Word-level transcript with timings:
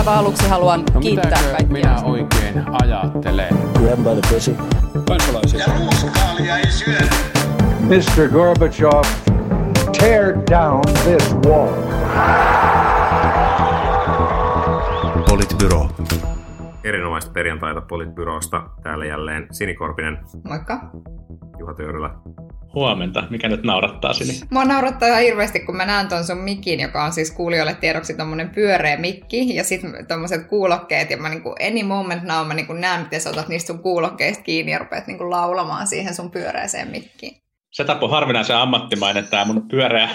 aivan 0.00 0.18
aluksi 0.18 0.48
haluan 0.48 0.84
No 0.94 1.00
kiittää 1.00 1.30
kaikkia. 1.42 1.66
minä 1.72 2.02
oikein 2.04 2.64
ajattelen? 2.82 3.48
Grab 3.78 3.98
by 3.98 4.20
the 4.20 4.34
pussy. 4.34 4.56
Kansalaisia. 5.08 5.60
Ja 5.60 5.66
ruuskaalia 5.78 6.56
ei 6.58 6.70
syödä. 6.70 7.06
Mr. 7.80 8.28
Gorbachev, 8.32 9.02
tear 10.00 10.34
down 10.50 10.80
this 11.04 11.34
wall. 11.46 11.68
Politbyro. 15.28 15.88
Erinomaista 16.84 17.30
perjantaita 17.32 17.80
Politbyrosta. 17.80 18.62
Täällä 18.82 19.04
jälleen 19.04 19.46
Sini 19.52 19.74
Korpinen, 19.74 20.18
Moikka. 20.48 20.90
Juha 21.58 21.74
Töyrylä. 21.74 22.10
Huomenta. 22.74 23.24
Mikä 23.30 23.48
nyt 23.48 23.62
naurattaa 23.62 24.12
sinne? 24.12 24.34
Mua 24.50 24.64
naurattaa 24.64 25.08
ihan 25.08 25.22
hirveästi, 25.22 25.60
kun 25.60 25.76
mä 25.76 25.86
näen 25.86 26.08
ton 26.08 26.24
sun 26.24 26.38
mikin, 26.38 26.80
joka 26.80 27.04
on 27.04 27.12
siis 27.12 27.30
kuulijoille 27.30 27.74
tiedoksi 27.74 28.16
tommonen 28.16 28.50
pyöreä 28.50 28.96
mikki, 28.96 29.54
ja 29.54 29.64
sitten 29.64 30.06
tommoset 30.08 30.46
kuulokkeet, 30.46 31.10
ja 31.10 31.16
mä 31.16 31.28
niinku 31.28 31.54
any 31.68 31.82
moment 31.82 32.22
now 32.22 32.46
mä 32.46 32.54
niinku 32.54 32.72
näen, 32.72 33.02
miten 33.02 33.20
sä 33.20 33.30
otat 33.30 33.48
niistä 33.48 33.66
sun 33.66 33.82
kuulokkeista 33.82 34.42
kiinni 34.42 34.72
ja 34.72 34.78
rupeat 34.78 35.06
niinku 35.06 35.30
laulamaan 35.30 35.86
siihen 35.86 36.14
sun 36.14 36.30
pyöreäseen 36.30 36.90
mikkiin. 36.90 37.36
Se 37.70 37.84
tapo 37.84 38.08
harvinaisen 38.08 38.56
ammattimainen 38.56 39.26
tämä 39.28 39.44
mun 39.44 39.68
pyöreä 39.68 40.08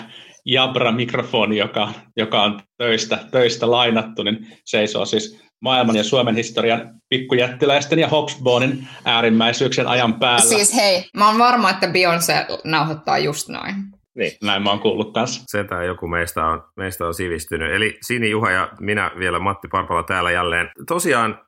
Jabra-mikrofoni, 0.46 1.58
joka, 1.58 1.92
joka 2.18 2.44
on 2.44 2.62
töistä, 2.78 3.20
töistä 3.32 3.72
lainattu, 3.72 4.24
niin 4.24 4.48
seisoo 4.66 5.06
siis 5.06 5.45
maailman 5.62 5.96
ja 5.96 6.04
Suomen 6.04 6.36
historian 6.36 6.96
pikkujättiläisten 7.10 8.00
ja 8.00 8.08
Hobsbawmin 8.08 8.88
äärimmäisyyksien 9.06 9.88
ajan 9.88 10.14
päällä. 10.14 10.50
Siis 10.50 10.76
hei, 10.76 11.06
mä 11.18 11.28
oon 11.28 11.38
varma, 11.38 11.70
että 11.70 11.88
Beyoncé 11.88 12.60
nauhoittaa 12.64 13.18
just 13.18 13.50
noin. 13.50 13.76
Niin, 14.16 14.32
näin 14.44 14.62
mä 14.62 14.70
oon 14.70 14.80
kuullut 14.80 15.14
kanssa. 15.14 15.44
Sentään 15.48 15.86
joku 15.86 16.08
meistä 16.08 16.46
on, 16.46 16.64
meistä 16.76 17.06
on 17.06 17.14
sivistynyt. 17.14 17.74
Eli 17.74 17.98
Sini, 18.02 18.30
Juha 18.30 18.52
ja 18.52 18.70
minä 18.80 19.12
vielä 19.20 19.40
Matti 19.40 19.68
Parpala 19.68 20.04
täällä 20.04 20.32
jälleen. 20.32 20.70
Tosiaan, 20.88 21.40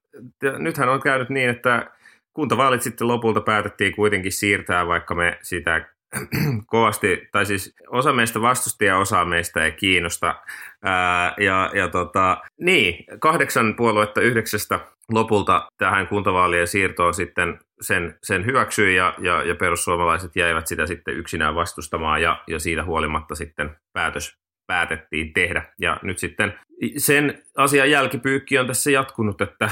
nythän 0.57 0.89
on 0.89 1.01
käynyt 1.01 1.29
niin, 1.29 1.49
että 1.49 1.91
kuntavaalit 2.33 2.81
sitten 2.81 3.07
lopulta 3.07 3.41
päätettiin 3.41 3.95
kuitenkin 3.95 4.31
siirtää, 4.31 4.87
vaikka 4.87 5.15
me 5.15 5.37
sitä 5.41 5.85
kovasti, 6.65 7.27
tai 7.31 7.45
siis 7.45 7.75
osa 7.89 8.13
meistä 8.13 8.41
vastusti 8.41 8.85
ja 8.85 8.97
osa 8.97 9.25
meistä 9.25 9.65
ei 9.65 9.71
kiinnosta. 9.71 10.35
Ää, 10.83 11.33
ja, 11.39 11.71
ja 11.73 11.87
tota, 11.87 12.37
niin, 12.61 13.05
kahdeksan 13.19 13.75
puoluetta 13.75 14.21
yhdeksästä 14.21 14.79
lopulta 15.11 15.67
tähän 15.77 16.07
kuntavaalien 16.07 16.67
siirtoon 16.67 17.13
sitten 17.13 17.59
sen, 17.81 18.17
sen 18.23 18.45
hyväksyi 18.45 18.95
ja, 18.95 19.13
ja, 19.17 19.43
ja 19.43 19.55
perussuomalaiset 19.55 20.35
jäivät 20.35 20.67
sitä 20.67 20.85
sitten 20.85 21.17
yksinään 21.17 21.55
vastustamaan 21.55 22.21
ja, 22.21 22.43
ja 22.47 22.59
siitä 22.59 22.83
huolimatta 22.83 23.35
sitten 23.35 23.75
päätös 23.93 24.37
päätettiin 24.67 25.33
tehdä. 25.33 25.73
Ja 25.79 25.99
nyt 26.03 26.17
sitten 26.17 26.59
sen 26.97 27.43
asian 27.57 27.91
jälkipyykki 27.91 28.57
on 28.57 28.67
tässä 28.67 28.91
jatkunut, 28.91 29.41
että 29.41 29.69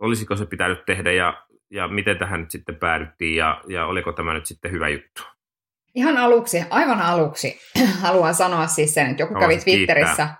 olisiko 0.00 0.36
se 0.36 0.46
pitänyt 0.46 0.84
tehdä 0.86 1.12
ja, 1.12 1.46
ja 1.70 1.88
miten 1.88 2.18
tähän 2.18 2.40
nyt 2.40 2.50
sitten 2.50 2.76
päädyttiin 2.76 3.36
ja, 3.36 3.60
ja 3.68 3.86
oliko 3.86 4.12
tämä 4.12 4.34
nyt 4.34 4.46
sitten 4.46 4.72
hyvä 4.72 4.88
juttu. 4.88 5.22
Ihan 5.94 6.16
aluksi, 6.16 6.64
aivan 6.70 7.00
aluksi 7.00 7.58
haluan 8.00 8.34
sanoa 8.34 8.66
siis 8.66 8.94
sen, 8.94 9.10
että 9.10 9.22
joku 9.22 9.34
kävi 9.34 9.58
Twitterissä, 9.58 10.26
kiittää. 10.26 10.36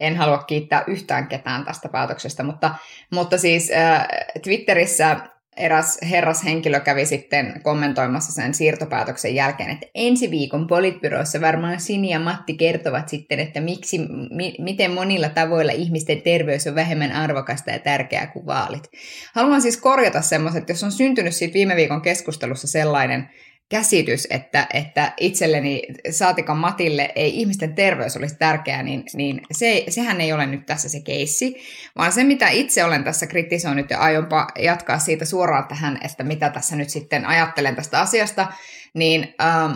en 0.00 0.16
halua 0.16 0.38
kiittää 0.38 0.84
yhtään 0.86 1.28
ketään 1.28 1.64
tästä 1.64 1.88
päätöksestä, 1.88 2.42
mutta, 2.42 2.74
mutta 3.10 3.38
siis 3.38 3.70
äh, 3.70 4.06
Twitterissä 4.42 5.16
eräs 5.56 5.98
herrashenkilö 6.10 6.80
kävi 6.80 7.06
sitten 7.06 7.60
kommentoimassa 7.62 8.32
sen 8.32 8.54
siirtopäätöksen 8.54 9.34
jälkeen, 9.34 9.70
että 9.70 9.86
ensi 9.94 10.30
viikon 10.30 10.66
politbyroissa 10.66 11.40
varmaan 11.40 11.80
Sini 11.80 12.10
ja 12.10 12.20
Matti 12.20 12.54
kertovat 12.54 13.08
sitten, 13.08 13.40
että 13.40 13.60
miksi, 13.60 13.98
mi, 14.30 14.54
miten 14.58 14.90
monilla 14.90 15.28
tavoilla 15.28 15.72
ihmisten 15.72 16.22
terveys 16.22 16.66
on 16.66 16.74
vähemmän 16.74 17.12
arvokasta 17.12 17.70
ja 17.70 17.78
tärkeää 17.78 18.26
kuin 18.26 18.46
vaalit. 18.46 18.90
Haluan 19.34 19.62
siis 19.62 19.76
korjata 19.76 20.22
semmoiset, 20.22 20.60
että 20.60 20.72
jos 20.72 20.84
on 20.84 20.92
syntynyt 20.92 21.34
siitä 21.34 21.54
viime 21.54 21.76
viikon 21.76 22.02
keskustelussa 22.02 22.68
sellainen 22.68 23.30
käsitys, 23.68 24.26
että, 24.30 24.66
että 24.74 25.12
itselleni 25.20 25.82
saatikan 26.10 26.56
Matille 26.56 27.12
ei 27.16 27.40
ihmisten 27.40 27.74
terveys 27.74 28.16
olisi 28.16 28.36
tärkeää, 28.38 28.82
niin, 28.82 29.04
niin 29.14 29.40
se, 29.52 29.84
sehän 29.88 30.20
ei 30.20 30.32
ole 30.32 30.46
nyt 30.46 30.66
tässä 30.66 30.88
se 30.88 31.00
keissi, 31.00 31.56
vaan 31.98 32.12
se 32.12 32.24
mitä 32.24 32.48
itse 32.48 32.84
olen 32.84 33.04
tässä 33.04 33.26
kritisoinut 33.26 33.90
ja 33.90 33.98
aionpa 33.98 34.46
jatkaa 34.58 34.98
siitä 34.98 35.24
suoraan 35.24 35.68
tähän, 35.68 35.98
että 36.04 36.24
mitä 36.24 36.50
tässä 36.50 36.76
nyt 36.76 36.90
sitten 36.90 37.26
ajattelen 37.26 37.76
tästä 37.76 38.00
asiasta, 38.00 38.46
niin 38.94 39.34
ähm, 39.42 39.72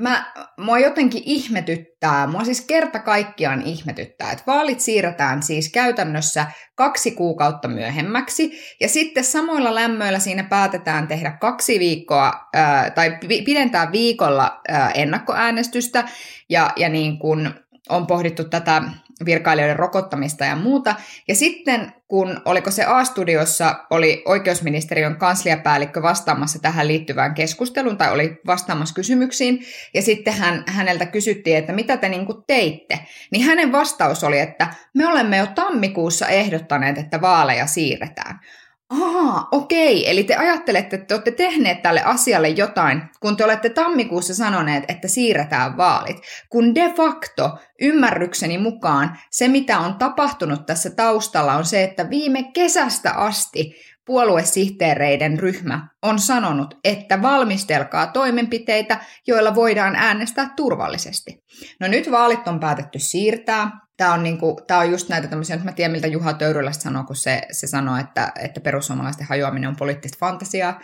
mä, 0.00 0.32
mua 0.60 0.78
jotenkin 0.78 1.22
ihmetyttää, 1.24 2.26
mua 2.26 2.44
siis 2.44 2.60
kerta 2.60 2.98
kaikkiaan 2.98 3.62
ihmetyttää, 3.62 4.32
että 4.32 4.44
vaalit 4.46 4.80
siirretään 4.80 5.42
siis 5.42 5.72
käytännössä 5.72 6.46
kaksi 6.74 7.10
kuukautta 7.10 7.68
myöhemmäksi, 7.68 8.52
ja 8.80 8.88
sitten 8.88 9.24
samoilla 9.24 9.74
lämmöillä 9.74 10.18
siinä 10.18 10.44
päätetään 10.44 11.08
tehdä 11.08 11.30
kaksi 11.30 11.78
viikkoa, 11.78 12.48
ää, 12.54 12.90
tai 12.90 13.18
pi- 13.28 13.42
pidentää 13.42 13.92
viikolla 13.92 14.60
ää, 14.68 14.90
ennakkoäänestystä, 14.90 16.04
ja, 16.50 16.70
ja 16.76 16.88
niin 16.88 17.18
kuin 17.18 17.50
on 17.88 18.06
pohdittu 18.06 18.44
tätä 18.44 18.82
virkailijoiden 19.24 19.78
rokottamista 19.78 20.44
ja 20.44 20.56
muuta. 20.56 20.94
Ja 21.28 21.34
sitten, 21.34 21.92
kun 22.08 22.40
oliko 22.44 22.70
se 22.70 22.84
A-studiossa, 22.84 23.74
oli 23.90 24.22
oikeusministeriön 24.26 25.16
kansliapäällikkö 25.16 26.02
vastaamassa 26.02 26.58
tähän 26.58 26.88
liittyvään 26.88 27.34
keskusteluun, 27.34 27.96
tai 27.96 28.12
oli 28.12 28.40
vastaamassa 28.46 28.94
kysymyksiin, 28.94 29.64
ja 29.94 30.02
sitten 30.02 30.34
hän, 30.34 30.64
häneltä 30.66 31.06
kysyttiin, 31.06 31.56
että 31.56 31.72
mitä 31.72 31.96
te 31.96 32.08
niin 32.08 32.26
teitte, 32.46 32.98
niin 33.30 33.44
hänen 33.44 33.72
vastaus 33.72 34.24
oli, 34.24 34.38
että 34.38 34.74
me 34.94 35.06
olemme 35.06 35.36
jo 35.36 35.46
tammikuussa 35.46 36.28
ehdottaneet, 36.28 36.98
että 36.98 37.20
vaaleja 37.20 37.66
siirretään. 37.66 38.40
Aa, 38.90 39.48
okei. 39.52 40.10
Eli 40.10 40.24
te 40.24 40.34
ajattelette, 40.34 40.96
että 40.96 41.06
te 41.06 41.14
olette 41.14 41.30
tehneet 41.30 41.82
tälle 41.82 42.02
asialle 42.02 42.48
jotain, 42.48 43.02
kun 43.20 43.36
te 43.36 43.44
olette 43.44 43.68
tammikuussa 43.68 44.34
sanoneet, 44.34 44.84
että 44.88 45.08
siirretään 45.08 45.76
vaalit. 45.76 46.16
Kun 46.48 46.74
de 46.74 46.92
facto, 46.96 47.58
ymmärrykseni 47.80 48.58
mukaan, 48.58 49.18
se 49.30 49.48
mitä 49.48 49.78
on 49.78 49.94
tapahtunut 49.94 50.66
tässä 50.66 50.90
taustalla 50.90 51.54
on 51.54 51.64
se, 51.64 51.84
että 51.84 52.10
viime 52.10 52.42
kesästä 52.54 53.10
asti 53.12 53.74
puoluesihteereiden 54.06 55.38
ryhmä 55.38 55.88
on 56.02 56.18
sanonut, 56.18 56.74
että 56.84 57.22
valmistelkaa 57.22 58.06
toimenpiteitä, 58.06 58.98
joilla 59.26 59.54
voidaan 59.54 59.96
äänestää 59.96 60.50
turvallisesti. 60.56 61.42
No 61.80 61.88
nyt 61.88 62.10
vaalit 62.10 62.48
on 62.48 62.60
päätetty 62.60 62.98
siirtää. 62.98 63.83
Tämä 63.96 64.14
on, 64.14 64.22
niinku, 64.22 64.60
tää 64.66 64.78
on 64.78 64.90
just 64.90 65.08
näitä 65.08 65.28
tämmöisiä, 65.28 65.56
että 65.56 65.68
mä 65.68 65.72
tiedän 65.72 65.92
miltä 65.92 66.06
Juha 66.06 66.32
Töyrylästä 66.32 66.82
sanoo, 66.82 67.04
kun 67.04 67.16
se, 67.16 67.42
se 67.50 67.66
sanoo, 67.66 67.96
että, 67.96 68.32
että 68.40 68.60
perussuomalaisten 68.60 69.26
hajoaminen 69.26 69.68
on 69.68 69.76
poliittista 69.76 70.18
fantasiaa. 70.20 70.80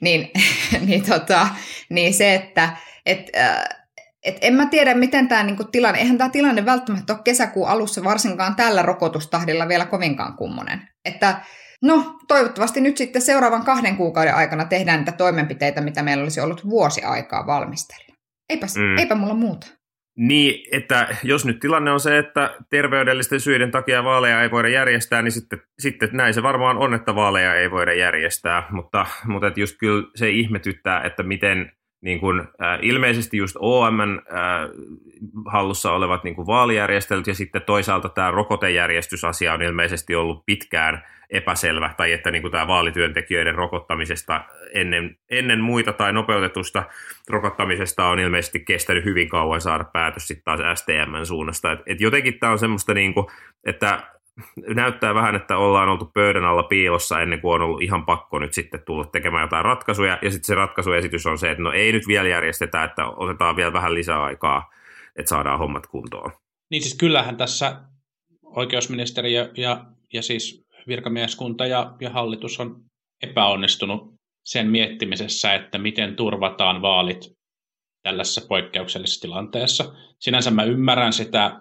Niin, 0.00 0.30
niin, 0.86 1.02
tota, 1.02 1.48
niin 1.90 2.14
se, 2.14 2.34
että 2.34 2.76
et, 3.06 3.30
äh, 3.36 3.64
et 4.24 4.36
en 4.40 4.54
mä 4.54 4.66
tiedä, 4.66 4.94
miten 4.94 5.28
tämä 5.28 5.42
niinku 5.42 5.64
tilanne, 5.64 5.98
eihän 5.98 6.18
tämä 6.18 6.30
tilanne 6.30 6.64
välttämättä 6.64 7.12
ole 7.12 7.22
kesäkuun 7.24 7.68
alussa 7.68 8.04
varsinkaan 8.04 8.56
tällä 8.56 8.82
rokotustahdilla 8.82 9.68
vielä 9.68 9.84
kovinkaan 9.84 10.36
kummonen. 10.36 10.88
Että 11.04 11.40
no, 11.82 12.18
toivottavasti 12.28 12.80
nyt 12.80 12.96
sitten 12.96 13.22
seuraavan 13.22 13.64
kahden 13.64 13.96
kuukauden 13.96 14.34
aikana 14.34 14.64
tehdään 14.64 14.98
niitä 14.98 15.12
toimenpiteitä, 15.12 15.80
mitä 15.80 16.02
meillä 16.02 16.22
olisi 16.22 16.40
ollut 16.40 16.68
vuosi 16.70 17.02
aikaa 17.02 17.46
valmistella. 17.46 18.16
Eipäs, 18.48 18.76
Mm. 18.76 18.82
mm. 18.82 18.98
eipä 18.98 19.14
mulla 19.14 19.34
muuta. 19.34 19.66
Niin, 20.16 20.68
että 20.72 21.16
jos 21.22 21.46
nyt 21.46 21.60
tilanne 21.60 21.90
on 21.90 22.00
se, 22.00 22.18
että 22.18 22.56
terveydellisten 22.70 23.40
syiden 23.40 23.70
takia 23.70 24.04
vaaleja 24.04 24.42
ei 24.42 24.50
voida 24.50 24.68
järjestää, 24.68 25.22
niin 25.22 25.32
sitten, 25.32 25.62
sitten 25.78 26.08
näin 26.12 26.34
se 26.34 26.42
varmaan 26.42 26.78
on, 26.78 26.94
että 26.94 27.14
vaaleja 27.14 27.54
ei 27.54 27.70
voida 27.70 27.92
järjestää. 27.92 28.66
Mutta, 28.70 29.06
mutta 29.26 29.52
just 29.56 29.76
kyllä 29.78 30.10
se 30.14 30.30
ihmetyttää, 30.30 31.02
että 31.02 31.22
miten 31.22 31.72
niin 32.02 32.20
kuin, 32.20 32.40
äh, 32.40 32.78
ilmeisesti 32.82 33.36
just 33.36 33.56
OM 33.58 34.00
äh, 34.00 34.18
hallussa 35.46 35.92
olevat 35.92 36.24
niin 36.24 36.34
kuin 36.34 36.46
vaalijärjestelyt 36.46 37.26
ja 37.26 37.34
sitten 37.34 37.62
toisaalta 37.62 38.08
tämä 38.08 38.30
rokotejärjestysasia 38.30 39.54
on 39.54 39.62
ilmeisesti 39.62 40.14
ollut 40.14 40.42
pitkään 40.46 41.02
epäselvä, 41.30 41.94
tai 41.96 42.12
että 42.12 42.30
niin 42.30 42.42
kuin 42.42 42.52
tämä 42.52 42.66
vaalityöntekijöiden 42.66 43.54
rokottamisesta 43.54 44.44
ennen, 44.74 45.16
ennen 45.30 45.60
muita 45.60 45.92
tai 45.92 46.12
nopeutetusta 46.12 46.82
rokottamisesta 47.28 48.06
on 48.06 48.18
ilmeisesti 48.18 48.60
kestänyt 48.60 49.04
hyvin 49.04 49.28
kauan 49.28 49.60
saada 49.60 49.84
päätös 49.84 50.28
sitten 50.28 50.44
taas 50.44 50.80
STMn 50.80 51.26
suunnasta. 51.26 51.72
Et, 51.72 51.80
et 51.86 52.00
jotenkin 52.00 52.38
tämä 52.38 52.52
on 52.52 52.58
semmoista, 52.58 52.94
niin 52.94 53.14
kuin, 53.14 53.26
että 53.64 54.02
näyttää 54.74 55.14
vähän, 55.14 55.34
että 55.34 55.56
ollaan 55.56 55.88
oltu 55.88 56.10
pöydän 56.14 56.44
alla 56.44 56.62
piilossa 56.62 57.20
ennen 57.20 57.40
kuin 57.40 57.54
on 57.54 57.60
ollut 57.60 57.82
ihan 57.82 58.06
pakko 58.06 58.38
nyt 58.38 58.54
sitten 58.54 58.82
tulla 58.86 59.04
tekemään 59.04 59.42
jotain 59.42 59.64
ratkaisuja, 59.64 60.18
ja 60.22 60.30
sitten 60.30 60.46
se 60.46 60.54
ratkaisuesitys 60.54 61.26
on 61.26 61.38
se, 61.38 61.50
että 61.50 61.62
no 61.62 61.72
ei 61.72 61.92
nyt 61.92 62.06
vielä 62.06 62.28
järjestetä, 62.28 62.84
että 62.84 63.06
otetaan 63.06 63.56
vielä 63.56 63.72
vähän 63.72 63.94
lisää 63.94 64.22
aikaa, 64.22 64.70
että 65.16 65.28
saadaan 65.28 65.58
hommat 65.58 65.86
kuntoon. 65.86 66.32
Niin 66.70 66.82
siis 66.82 66.98
kyllähän 66.98 67.36
tässä 67.36 67.80
oikeusministeriö 68.42 69.50
ja, 69.56 69.84
ja 70.12 70.22
siis 70.22 70.64
virkamieskunta 70.88 71.66
ja, 71.66 71.94
ja 72.00 72.10
hallitus 72.10 72.60
on 72.60 72.84
epäonnistunut 73.22 74.14
sen 74.44 74.70
miettimisessä, 74.70 75.54
että 75.54 75.78
miten 75.78 76.16
turvataan 76.16 76.82
vaalit 76.82 77.32
tällaisessa 78.02 78.46
poikkeuksellisessa 78.48 79.20
tilanteessa. 79.20 79.94
Sinänsä 80.18 80.50
mä 80.50 80.64
ymmärrän 80.64 81.12
sitä 81.12 81.60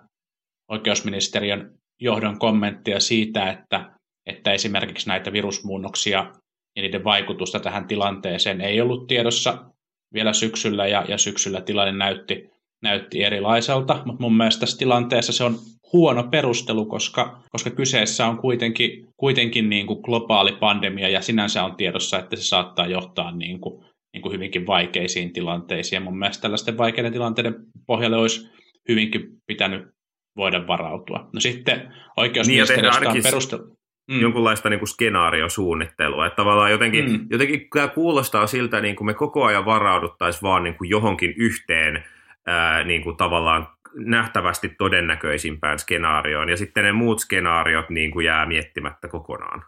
oikeusministeriön 0.68 1.81
johdon 2.02 2.40
kommenttia 2.40 3.00
siitä, 3.00 3.50
että, 3.50 3.92
että 4.26 4.54
esimerkiksi 4.54 5.08
näitä 5.08 5.34
virusmuunnoksia 5.34 6.34
ja 6.76 6.82
niiden 6.82 7.04
vaikutusta 7.04 7.60
tähän 7.60 7.88
tilanteeseen 7.88 8.62
ei 8.62 8.82
ollut 8.82 9.08
tiedossa 9.08 9.66
vielä 10.14 10.34
syksyllä 10.34 10.88
ja, 10.88 11.06
ja 11.08 11.18
syksyllä 11.18 11.62
tilanne 11.62 11.92
näytti, 11.92 12.50
näytti 12.84 13.24
erilaiselta, 13.24 14.02
mutta 14.06 14.22
mun 14.22 14.38
mielestä 14.38 14.60
tässä 14.60 14.78
tilanteessa 14.78 15.34
se 15.34 15.44
on 15.44 15.56
huono 15.94 16.24
perustelu, 16.24 16.86
koska, 16.86 17.44
koska 17.50 17.70
kyseessä 17.70 18.28
on 18.28 18.38
kuitenkin, 18.38 19.08
kuitenkin 19.18 19.70
niin 19.70 19.88
kuin 19.88 20.00
globaali 20.04 20.52
pandemia 20.52 21.10
ja 21.10 21.22
sinänsä 21.22 21.64
on 21.64 21.76
tiedossa, 21.76 22.20
että 22.20 22.36
se 22.36 22.44
saattaa 22.44 22.88
johtaa 22.88 23.32
niin 23.32 23.62
kuin, 23.62 23.86
niin 24.14 24.22
kuin 24.22 24.34
hyvinkin 24.34 24.68
vaikeisiin 24.68 25.34
tilanteisiin. 25.34 25.98
Ja 25.98 26.02
mun 26.02 26.20
mielestä 26.20 26.42
tällaisten 26.42 26.78
vaikeiden 26.78 27.14
tilanteiden 27.14 27.56
pohjalle 27.88 28.18
olisi 28.18 28.50
hyvinkin 28.90 29.22
pitänyt 29.48 29.88
voida 30.38 30.68
varautua. 30.68 31.30
No 31.34 31.40
sitten 31.40 31.94
oikeusministeriöstä 32.18 33.00
niin 33.00 33.18
on 33.18 33.24
perustelu. 33.24 33.78
Mm. 34.12 34.22
jonkunlaista 34.22 34.70
niin 34.70 34.80
kuin 34.80 34.90
skenaariosuunnittelua. 34.90 36.26
Että 36.26 36.36
tavallaan 36.36 36.72
jotenkin, 36.72 37.12
mm. 37.12 37.28
jotenkin 37.30 37.68
tämä 37.74 37.88
kuulostaa 37.88 38.48
siltä, 38.48 38.82
niin 38.82 38.96
kuin 38.96 39.06
me 39.06 39.14
koko 39.14 39.46
ajan 39.46 39.66
varauduttaisiin 39.66 40.42
vaan 40.42 40.64
niin 40.64 40.76
kuin 40.76 40.90
johonkin 40.90 41.34
yhteen 41.38 42.04
ää, 42.48 42.84
niin 42.84 43.04
kuin 43.04 43.18
tavallaan 43.18 43.68
nähtävästi 43.96 44.70
todennäköisimpään 44.78 45.80
skenaarioon, 45.80 46.50
ja 46.50 46.58
sitten 46.58 46.84
ne 46.84 46.92
muut 46.92 47.20
skenaariot 47.20 47.90
niin 47.90 48.12
kuin 48.12 48.26
jää 48.26 48.46
miettimättä 48.46 49.08
kokonaan. 49.08 49.64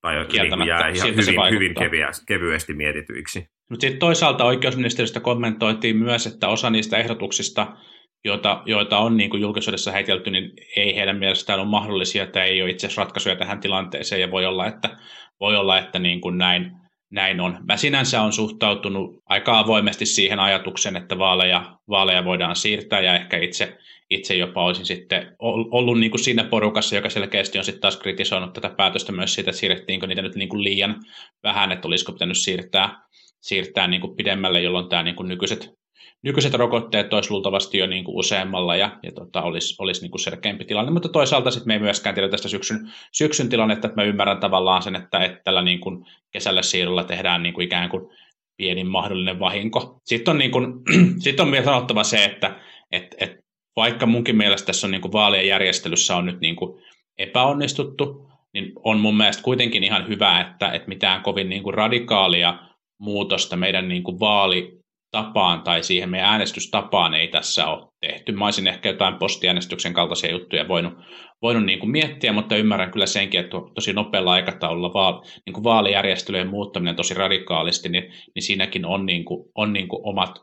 Tai 0.00 0.26
niin 0.32 0.50
kuin 0.50 0.66
jää 0.68 0.88
ihan 0.88 1.16
hyvin, 1.16 1.50
hyvin 1.50 1.74
keviä, 1.74 2.10
kevyesti 2.26 2.74
mietityiksi. 2.74 3.48
Mutta 3.70 3.80
sitten 3.80 3.98
toisaalta 3.98 4.44
oikeusministeriöstä 4.44 5.20
kommentoitiin 5.20 5.96
myös, 5.96 6.26
että 6.26 6.48
osa 6.48 6.70
niistä 6.70 6.96
ehdotuksista, 6.96 7.76
joita, 8.24 8.62
joita 8.66 8.98
on 8.98 9.16
niin 9.16 9.30
kuin 9.30 9.42
julkisuudessa 9.42 9.92
heitelty, 9.92 10.30
niin 10.30 10.50
ei 10.76 10.96
heidän 10.96 11.18
mielestään 11.18 11.60
ole 11.60 11.68
mahdollisia, 11.68 12.22
että 12.22 12.44
ei 12.44 12.62
ole 12.62 12.70
itse 12.70 12.86
asiassa 12.86 13.02
ratkaisuja 13.02 13.36
tähän 13.36 13.60
tilanteeseen, 13.60 14.20
ja 14.20 14.30
voi 14.30 14.46
olla, 14.46 14.66
että, 14.66 14.96
voi 15.40 15.56
olla, 15.56 15.78
että 15.78 15.98
niin 15.98 16.20
kuin 16.20 16.38
näin, 16.38 16.72
näin 17.10 17.40
on. 17.40 17.58
Mä 17.68 17.76
sinänsä 17.76 18.22
on 18.22 18.32
suhtautunut 18.32 19.22
aika 19.26 19.58
avoimesti 19.58 20.06
siihen 20.06 20.40
ajatukseen, 20.40 20.96
että 20.96 21.18
vaaleja, 21.18 21.78
vaaleja 21.88 22.24
voidaan 22.24 22.56
siirtää, 22.56 23.00
ja 23.00 23.14
ehkä 23.14 23.38
itse, 23.38 23.78
itse 24.10 24.34
jopa 24.34 24.64
olisin 24.64 24.86
sitten 24.86 25.36
ollut 25.70 26.00
niin 26.00 26.10
kuin 26.10 26.24
siinä 26.24 26.44
porukassa, 26.44 26.96
joka 26.96 27.10
selkeästi 27.10 27.58
on 27.58 27.64
sitten 27.64 27.80
taas 27.80 27.96
kritisoinut 27.96 28.52
tätä 28.52 28.70
päätöstä 28.70 29.12
myös 29.12 29.34
siitä, 29.34 29.50
että 29.50 29.60
siirrettiinkö 29.60 30.06
niitä 30.06 30.22
nyt 30.22 30.34
niin 30.34 30.48
kuin 30.48 30.64
liian 30.64 30.96
vähän, 31.42 31.72
että 31.72 31.88
olisiko 31.88 32.12
pitänyt 32.12 32.38
siirtää, 32.38 33.02
siirtää 33.40 33.86
niin 33.86 34.00
kuin 34.00 34.16
pidemmälle, 34.16 34.60
jolloin 34.60 34.88
tämä 34.88 35.02
niin 35.02 35.16
kuin 35.16 35.28
nykyiset 35.28 35.78
nykyiset 36.22 36.54
rokotteet 36.54 37.12
olisi 37.12 37.30
luultavasti 37.30 37.78
jo 37.78 37.86
niin 37.86 38.04
kuin 38.04 38.16
useammalla 38.16 38.76
ja, 38.76 38.98
ja 39.02 39.12
tota, 39.12 39.42
olisi, 39.42 39.74
olisi 39.78 40.02
niin 40.02 40.10
kuin 40.10 40.20
selkeämpi 40.20 40.64
tilanne, 40.64 40.92
mutta 40.92 41.08
toisaalta 41.08 41.50
sitten 41.50 41.68
me 41.68 41.74
ei 41.74 41.80
myöskään 41.80 42.14
tiedä 42.14 42.28
tästä 42.28 42.48
syksyn, 42.48 42.92
syksyn 43.12 43.48
tilannetta, 43.48 43.88
että 43.88 44.00
mä 44.00 44.06
ymmärrän 44.06 44.40
tavallaan 44.40 44.82
sen, 44.82 44.96
että, 44.96 45.18
että 45.18 45.40
tällä 45.44 45.62
niin 45.62 45.80
kuin 45.80 46.04
kesällä 46.30 46.62
siirrolla 46.62 47.04
tehdään 47.04 47.42
niin 47.42 47.54
kuin 47.54 47.64
ikään 47.64 47.88
kuin 47.88 48.08
pienin 48.56 48.86
mahdollinen 48.86 49.40
vahinko. 49.40 50.00
Sitten 50.04 50.32
on, 50.32 50.38
niin 50.42 50.50
kuin, 50.50 50.72
sitten 51.18 51.46
on 51.46 51.52
vielä 51.52 51.64
sanottava 51.64 52.04
se, 52.04 52.24
että 52.24 52.60
että 52.92 53.16
että 53.20 53.42
vaikka 53.76 54.06
munkin 54.06 54.36
mielestä 54.36 54.66
tässä 54.66 54.86
on 54.86 54.90
niin 54.90 55.00
kuin 55.00 55.12
vaalien 55.12 55.46
järjestelyssä 55.46 56.16
on 56.16 56.26
nyt 56.26 56.40
niin 56.40 56.56
kuin 56.56 56.82
epäonnistuttu, 57.18 58.28
niin 58.52 58.72
on 58.84 59.00
mun 59.00 59.16
mielestä 59.16 59.42
kuitenkin 59.42 59.84
ihan 59.84 60.08
hyvä, 60.08 60.40
että, 60.40 60.72
että 60.72 60.88
mitään 60.88 61.22
kovin 61.22 61.48
niin 61.48 61.62
kuin 61.62 61.74
radikaalia 61.74 62.58
muutosta 62.98 63.56
meidän 63.56 63.88
niin 63.88 64.02
kuin 64.02 64.20
vaali 64.20 64.78
tapaan 65.10 65.62
tai 65.62 65.82
siihen 65.82 66.10
meidän 66.10 66.28
äänestystapaan 66.28 67.14
ei 67.14 67.28
tässä 67.28 67.66
ole 67.66 67.88
tehty. 68.00 68.32
Mä 68.32 68.44
olisin 68.44 68.66
ehkä 68.66 68.88
jotain 68.88 69.14
postiäänestyksen 69.14 69.94
kaltaisia 69.94 70.30
juttuja 70.30 70.68
voinut, 70.68 70.94
voinut 71.42 71.64
niin 71.64 71.78
kuin 71.78 71.90
miettiä, 71.90 72.32
mutta 72.32 72.56
ymmärrän 72.56 72.90
kyllä 72.90 73.06
senkin, 73.06 73.40
että 73.40 73.56
tosi 73.74 73.92
nopealla 73.92 74.32
aikataululla 74.32 74.94
vaal, 74.94 75.22
niin 75.46 75.54
kuin 75.54 75.64
vaalijärjestelyjen 75.64 76.48
muuttaminen 76.48 76.96
tosi 76.96 77.14
radikaalisti, 77.14 77.88
niin, 77.88 78.04
niin 78.34 78.42
siinäkin 78.42 78.86
on, 78.86 79.06
niin 79.06 79.24
kuin, 79.24 79.50
on 79.54 79.72
niin 79.72 79.88
kuin 79.88 80.00
omat, 80.04 80.42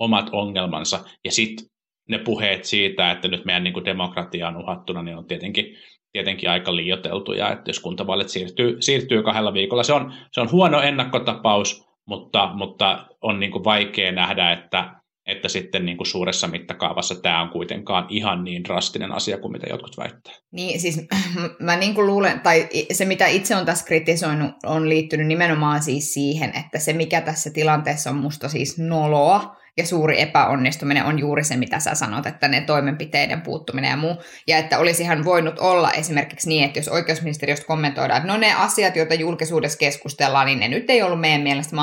omat 0.00 0.28
ongelmansa. 0.32 1.04
Ja 1.24 1.32
sitten 1.32 1.66
ne 2.08 2.18
puheet 2.18 2.64
siitä, 2.64 3.10
että 3.10 3.28
nyt 3.28 3.44
meidän 3.44 3.64
niin 3.64 3.74
kuin 3.74 3.84
demokratia 3.84 4.48
on 4.48 4.56
uhattuna, 4.56 5.02
niin 5.02 5.16
on 5.16 5.26
tietenkin, 5.26 5.76
tietenkin 6.12 6.50
aika 6.50 6.76
liioteltuja, 6.76 7.52
että 7.52 7.68
jos 7.68 7.80
kuntavaalit 7.80 8.28
siirtyy, 8.28 8.76
siirtyy 8.80 9.22
kahdella 9.22 9.52
viikolla. 9.52 9.82
Se 9.82 9.92
on, 9.92 10.14
se 10.32 10.40
on 10.40 10.50
huono 10.50 10.80
ennakkotapaus, 10.80 11.85
mutta, 12.06 12.50
mutta 12.54 13.06
on 13.20 13.40
niin 13.40 13.52
kuin 13.52 13.64
vaikea 13.64 14.12
nähdä, 14.12 14.52
että, 14.52 14.94
että 15.26 15.48
sitten 15.48 15.86
niin 15.86 15.96
kuin 15.96 16.06
suuressa 16.06 16.48
mittakaavassa 16.48 17.14
tämä 17.22 17.42
on 17.42 17.48
kuitenkaan 17.48 18.06
ihan 18.08 18.44
niin 18.44 18.64
drastinen 18.64 19.12
asia 19.12 19.38
kuin 19.38 19.52
mitä 19.52 19.66
jotkut 19.70 19.96
väittää. 19.96 20.34
Niin 20.52 20.80
siis 20.80 21.06
mä 21.60 21.76
niin 21.76 21.94
kuin 21.94 22.06
luulen, 22.06 22.40
tai 22.40 22.68
se 22.92 23.04
mitä 23.04 23.26
itse 23.26 23.56
on 23.56 23.66
tässä 23.66 23.86
kritisoinut, 23.86 24.50
on 24.66 24.88
liittynyt 24.88 25.26
nimenomaan 25.26 25.82
siis 25.82 26.14
siihen, 26.14 26.52
että 26.64 26.78
se 26.78 26.92
mikä 26.92 27.20
tässä 27.20 27.50
tilanteessa 27.50 28.10
on 28.10 28.16
musta 28.16 28.48
siis 28.48 28.78
noloa, 28.78 29.56
ja 29.76 29.86
suuri 29.86 30.20
epäonnistuminen 30.20 31.04
on 31.04 31.18
juuri 31.18 31.44
se, 31.44 31.56
mitä 31.56 31.80
sä 31.80 31.94
sanot, 31.94 32.26
että 32.26 32.48
ne 32.48 32.60
toimenpiteiden 32.60 33.40
puuttuminen 33.40 33.90
ja 33.90 33.96
muu. 33.96 34.22
Ja 34.46 34.58
että 34.58 34.78
olisihan 34.78 35.24
voinut 35.24 35.58
olla 35.58 35.92
esimerkiksi 35.92 36.48
niin, 36.48 36.64
että 36.64 36.78
jos 36.78 36.88
oikeusministeriöstä 36.88 37.66
kommentoidaan, 37.66 38.16
että 38.16 38.32
no 38.32 38.38
ne 38.38 38.54
asiat, 38.54 38.96
joita 38.96 39.14
julkisuudessa 39.14 39.78
keskustellaan, 39.78 40.46
niin 40.46 40.60
ne 40.60 40.68
nyt 40.68 40.90
ei 40.90 41.02
ollut 41.02 41.20
meidän 41.20 41.40
mielestä 41.40 41.76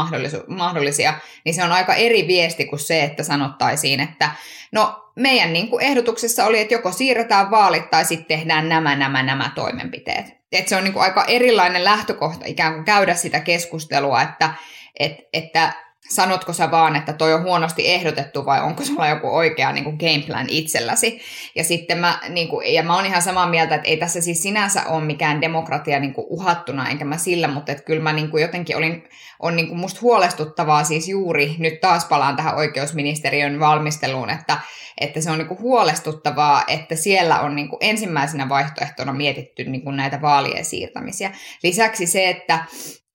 mahdollisia, 0.48 1.14
niin 1.46 1.56
se 1.56 1.64
on 1.64 1.72
aika 1.72 1.94
eri 1.94 2.28
viesti 2.28 2.66
kuin 2.66 2.80
se, 2.80 3.04
että 3.04 3.24
sanottaisiin, 3.24 4.00
että 4.00 4.32
no 4.72 5.12
meidän 5.16 5.54
niin 5.54 5.68
kuin 5.70 5.84
ehdotuksessa 5.84 6.46
oli, 6.46 6.60
että 6.60 6.74
joko 6.74 6.92
siirretään 6.92 7.52
vaalit 7.52 7.90
tai 7.90 8.06
sitten 8.06 8.38
tehdään 8.38 8.70
nämä, 8.70 8.96
nämä, 8.96 9.24
nämä 9.24 9.52
toimenpiteet. 9.56 10.26
Et 10.52 10.68
se 10.68 10.76
on 10.76 10.84
niin 10.84 10.94
kuin 10.94 11.04
aika 11.04 11.26
erilainen 11.26 11.84
lähtökohta 11.84 12.46
ikään 12.46 12.74
kuin 12.74 12.86
käydä 12.86 13.16
sitä 13.16 13.40
keskustelua, 13.40 14.22
että, 14.22 14.54
että, 15.00 15.24
että 15.34 15.74
sanotko 16.10 16.54
sä 16.54 16.72
vaan, 16.72 16.96
että 16.96 17.14
toi 17.14 17.34
on 17.34 17.44
huonosti 17.44 17.88
ehdotettu 17.88 18.46
vai 18.46 18.62
onko 18.62 18.84
sulla 18.84 19.08
joku 19.08 19.36
oikea 19.36 19.72
niin 19.72 19.84
kuin 19.84 19.96
game 19.96 20.24
plan 20.28 20.46
itselläsi. 20.50 21.22
Ja 21.56 21.64
sitten 21.64 21.98
mä, 21.98 22.20
niin 22.30 22.48
kuin, 22.48 22.74
ja 22.74 22.84
mä 22.84 22.96
oon 22.96 23.06
ihan 23.06 23.22
samaa 23.22 23.50
mieltä, 23.50 23.76
että 23.76 23.88
ei 23.88 23.98
tässä 23.98 24.22
siis 24.22 24.44
sinänsä 24.44 24.84
ole 24.86 25.04
mikään 25.04 25.42
demokratia 25.42 26.00
niin 26.00 26.14
kuin 26.14 26.28
uhattuna, 26.30 26.90
enkä 26.90 27.06
mä 27.06 27.18
sillä, 27.18 27.48
mutta 27.48 27.72
että 27.72 27.84
kyllä 27.84 28.04
mä 28.04 28.14
niin 28.14 28.30
kuin 28.30 28.42
jotenkin 28.42 28.78
olin, 28.78 29.04
on 29.40 29.56
niin 29.56 29.68
kuin 29.68 29.80
musta 29.80 30.02
huolestuttavaa 30.02 30.84
siis 30.84 31.08
juuri, 31.08 31.56
nyt 31.60 31.82
taas 31.82 32.06
palaan 32.06 32.36
tähän 32.36 32.56
oikeusministeriön 32.56 33.60
valmisteluun, 33.60 34.30
että, 34.30 34.58
että 34.98 35.22
se 35.22 35.32
on 35.32 35.38
niin 35.38 35.48
kuin 35.48 35.60
huolestuttavaa, 35.60 36.64
että 36.68 36.96
siellä 36.96 37.40
on 37.40 37.56
niin 37.56 37.70
kuin 37.70 37.78
ensimmäisenä 37.82 38.50
vaihtoehtona 38.50 39.14
mietitty 39.14 39.64
niin 39.64 39.82
kuin 39.82 39.98
näitä 39.98 40.22
vaalien 40.22 40.66
siirtämisiä. 40.66 41.32
Lisäksi 41.64 42.06
se, 42.06 42.30
että 42.30 42.66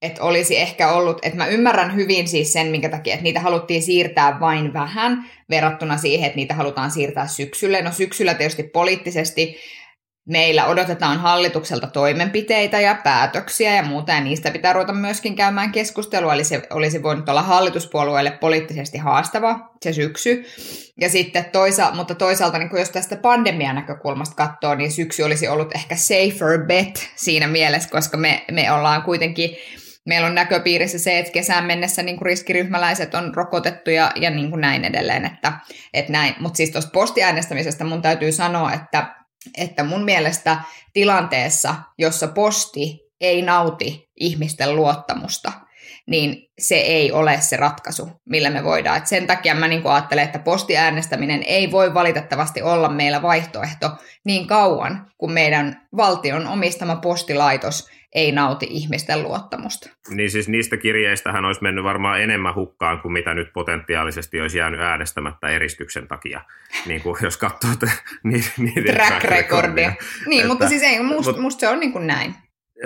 että 0.01 0.23
olisi 0.23 0.57
ehkä 0.57 0.91
ollut, 0.91 1.19
että 1.21 1.37
mä 1.37 1.47
ymmärrän 1.47 1.95
hyvin 1.95 2.27
siis 2.27 2.53
sen, 2.53 2.67
minkä 2.67 2.89
takia, 2.89 3.13
että 3.13 3.23
niitä 3.23 3.39
haluttiin 3.39 3.83
siirtää 3.83 4.39
vain 4.39 4.73
vähän 4.73 5.25
verrattuna 5.49 5.97
siihen, 5.97 6.25
että 6.25 6.35
niitä 6.35 6.53
halutaan 6.53 6.91
siirtää 6.91 7.27
syksylle. 7.27 7.81
No 7.81 7.91
syksyllä 7.91 8.33
tietysti 8.33 8.63
poliittisesti 8.63 9.57
meillä 10.29 10.65
odotetaan 10.65 11.19
hallitukselta 11.19 11.87
toimenpiteitä 11.87 12.79
ja 12.79 12.95
päätöksiä 13.03 13.75
ja 13.75 13.83
muuta, 13.83 14.11
ja 14.11 14.21
niistä 14.21 14.51
pitää 14.51 14.73
ruveta 14.73 14.93
myöskin 14.93 15.35
käymään 15.35 15.71
keskustelua, 15.71 16.33
eli 16.33 16.43
se 16.43 16.61
olisi 16.69 17.03
voinut 17.03 17.29
olla 17.29 17.41
hallituspuolueelle 17.41 18.31
poliittisesti 18.31 18.97
haastava 18.97 19.59
se 19.81 19.93
syksy. 19.93 20.45
Ja 21.01 21.09
sitten 21.09 21.45
toisa, 21.45 21.91
mutta 21.93 22.15
toisaalta, 22.15 22.57
niin 22.57 22.69
jos 22.77 22.89
tästä 22.89 23.15
pandemian 23.15 23.75
näkökulmasta 23.75 24.35
katsoo, 24.35 24.75
niin 24.75 24.91
syksy 24.91 25.23
olisi 25.23 25.47
ollut 25.47 25.75
ehkä 25.75 25.95
safer 25.95 26.65
bet 26.67 27.09
siinä 27.15 27.47
mielessä, 27.47 27.89
koska 27.89 28.17
me, 28.17 28.45
me 28.51 28.71
ollaan 28.71 29.03
kuitenkin 29.03 29.57
meillä 30.09 30.27
on 30.27 30.35
näköpiirissä 30.35 30.99
se, 30.99 31.19
että 31.19 31.31
kesään 31.31 31.65
mennessä 31.65 32.03
niin 32.03 32.21
riskiryhmäläiset 32.21 33.13
on 33.13 33.35
rokotettu 33.35 33.89
ja, 33.89 34.11
ja 34.15 34.29
niin 34.29 34.49
kuin 34.49 34.61
näin 34.61 34.85
edelleen. 34.85 35.25
Että, 35.25 35.53
että 35.93 36.11
näin. 36.11 36.35
Mutta 36.39 36.57
siis 36.57 36.71
tuosta 36.71 36.91
postiäänestämisestä 36.91 37.83
mun 37.83 38.01
täytyy 38.01 38.31
sanoa, 38.31 38.73
että, 38.73 39.15
että 39.57 39.83
mun 39.83 40.05
mielestä 40.05 40.57
tilanteessa, 40.93 41.75
jossa 41.97 42.27
posti 42.27 42.99
ei 43.21 43.41
nauti 43.41 44.09
ihmisten 44.19 44.75
luottamusta, 44.75 45.51
niin 46.07 46.49
se 46.59 46.75
ei 46.75 47.11
ole 47.11 47.37
se 47.41 47.57
ratkaisu, 47.57 48.09
millä 48.29 48.49
me 48.49 48.63
voidaan. 48.63 48.97
Et 48.97 49.07
sen 49.07 49.27
takia 49.27 49.55
mä 49.55 49.67
niin 49.67 49.87
ajattelen, 49.87 50.25
että 50.25 50.39
postiäänestäminen 50.39 51.43
ei 51.43 51.71
voi 51.71 51.93
valitettavasti 51.93 52.61
olla 52.61 52.89
meillä 52.89 53.21
vaihtoehto 53.21 53.91
niin 54.25 54.47
kauan, 54.47 55.11
kun 55.17 55.31
meidän 55.31 55.87
valtion 55.97 56.47
omistama 56.47 56.95
postilaitos 56.95 57.89
ei 58.15 58.31
nauti 58.31 58.67
ihmisten 58.69 59.23
luottamusta. 59.23 59.89
Niin 60.09 60.31
siis 60.31 60.47
niistä 60.49 60.77
kirjeistähän 60.77 61.45
olisi 61.45 61.63
mennyt 61.63 61.83
varmaan 61.83 62.21
enemmän 62.21 62.55
hukkaan 62.55 62.99
kuin 62.99 63.11
mitä 63.11 63.33
nyt 63.33 63.53
potentiaalisesti 63.53 64.41
olisi 64.41 64.57
jäänyt 64.57 64.79
äänestämättä 64.79 65.47
eristyksen 65.47 66.07
takia, 66.07 66.41
niin 66.85 67.01
kuin 67.01 67.17
jos 67.21 67.37
katsoo 67.37 67.71
niitä 68.23 68.93
track 68.93 69.23
recordia. 69.23 69.93
Niin, 70.27 70.39
että, 70.39 70.47
mutta 70.47 70.69
siis 70.69 70.83
ei, 70.83 71.03
musta, 71.03 71.31
mut, 71.31 71.41
musta 71.41 71.59
se 71.59 71.67
on 71.67 71.79
niin 71.79 71.91
kuin 71.91 72.07
näin. 72.07 72.35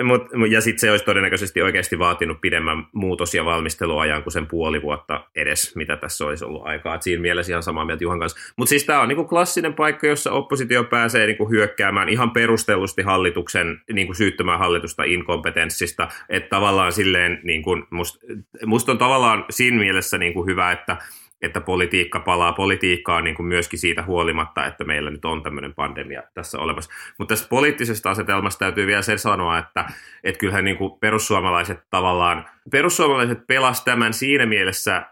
Mut, 0.02 0.22
ja 0.50 0.60
sitten 0.60 0.78
se 0.78 0.90
olisi 0.90 1.04
todennäköisesti 1.04 1.62
oikeasti 1.62 1.98
vaatinut 1.98 2.40
pidemmän 2.40 2.86
muutos- 2.92 3.34
ja 3.34 3.44
valmisteluajan 3.44 4.22
kuin 4.22 4.32
sen 4.32 4.46
puoli 4.46 4.82
vuotta 4.82 5.24
edes, 5.36 5.76
mitä 5.76 5.96
tässä 5.96 6.26
olisi 6.26 6.44
ollut 6.44 6.66
aikaa. 6.66 6.94
Et 6.94 7.02
siinä 7.02 7.22
mielessä 7.22 7.52
ihan 7.52 7.62
samaa 7.62 7.84
mieltä 7.84 8.04
Juhan 8.04 8.18
kanssa. 8.18 8.52
Mutta 8.56 8.68
siis 8.68 8.84
tämä 8.84 9.00
on 9.00 9.08
niinku 9.08 9.24
klassinen 9.24 9.74
paikka, 9.74 10.06
jossa 10.06 10.32
oppositio 10.32 10.84
pääsee 10.84 11.26
niinku 11.26 11.50
hyökkäämään 11.50 12.08
ihan 12.08 12.30
perustellusti 12.30 13.02
hallituksen, 13.02 13.80
niinku 13.92 14.14
syyttämään 14.14 14.58
hallitusta 14.58 15.04
inkompetenssista. 15.04 16.08
Että 16.28 16.48
tavallaan 16.48 16.92
silleen, 16.92 17.40
niinku, 17.42 17.76
musta 17.90 18.26
must 18.66 18.88
on 18.88 18.98
tavallaan 18.98 19.44
siinä 19.50 19.78
mielessä 19.78 20.18
niinku 20.18 20.46
hyvä, 20.46 20.72
että 20.72 20.96
että 21.44 21.60
politiikka 21.60 22.20
palaa 22.20 22.52
politiikkaan 22.52 23.24
niin 23.24 23.36
kuin 23.36 23.46
myöskin 23.46 23.78
siitä 23.78 24.02
huolimatta, 24.02 24.66
että 24.66 24.84
meillä 24.84 25.10
nyt 25.10 25.24
on 25.24 25.42
tämmöinen 25.42 25.74
pandemia 25.74 26.22
tässä 26.34 26.58
olemassa. 26.58 26.90
Mutta 27.18 27.32
tästä 27.32 27.48
poliittisesta 27.48 28.10
asetelmasta 28.10 28.58
täytyy 28.58 28.86
vielä 28.86 29.02
se 29.02 29.18
sanoa, 29.18 29.58
että, 29.58 29.84
että 30.24 30.38
kyllähän 30.38 30.64
niin 30.64 30.76
kuin 30.76 30.98
perussuomalaiset 31.00 31.80
tavallaan, 31.90 32.48
perussuomalaiset 32.70 33.46
pelas 33.46 33.84
tämän 33.84 34.14
siinä 34.14 34.46
mielessä 34.46 35.06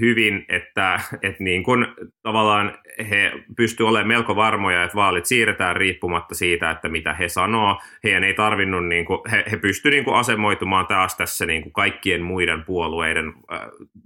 hyvin, 0.00 0.44
että, 0.48 1.00
että 1.22 1.44
niin 1.44 1.62
kuin 1.62 1.86
tavallaan 2.22 2.78
he 3.10 3.32
pystyvät 3.56 3.88
olemaan 3.88 4.08
melko 4.08 4.36
varmoja, 4.36 4.84
että 4.84 4.96
vaalit 4.96 5.26
siirretään 5.26 5.76
riippumatta 5.76 6.34
siitä, 6.34 6.70
että 6.70 6.88
mitä 6.88 7.14
he 7.14 7.28
sanoo. 7.28 7.80
Heidän 8.04 8.24
ei 8.24 8.34
tarvinnut, 8.34 8.86
niin 8.86 9.04
kuin, 9.04 9.20
he, 9.30 9.44
he 9.50 9.56
pystyivät 9.56 9.94
niin 9.96 10.04
kuin 10.04 10.16
asemoitumaan 10.16 10.86
taas 10.86 11.16
tässä 11.16 11.46
niin 11.46 11.62
kuin 11.62 11.72
kaikkien 11.72 12.22
muiden 12.22 12.64
puolueiden 12.64 13.26
äh, 13.26 13.60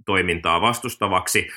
toimintaa 0.05 0.61
vastustavaksi 0.61 1.47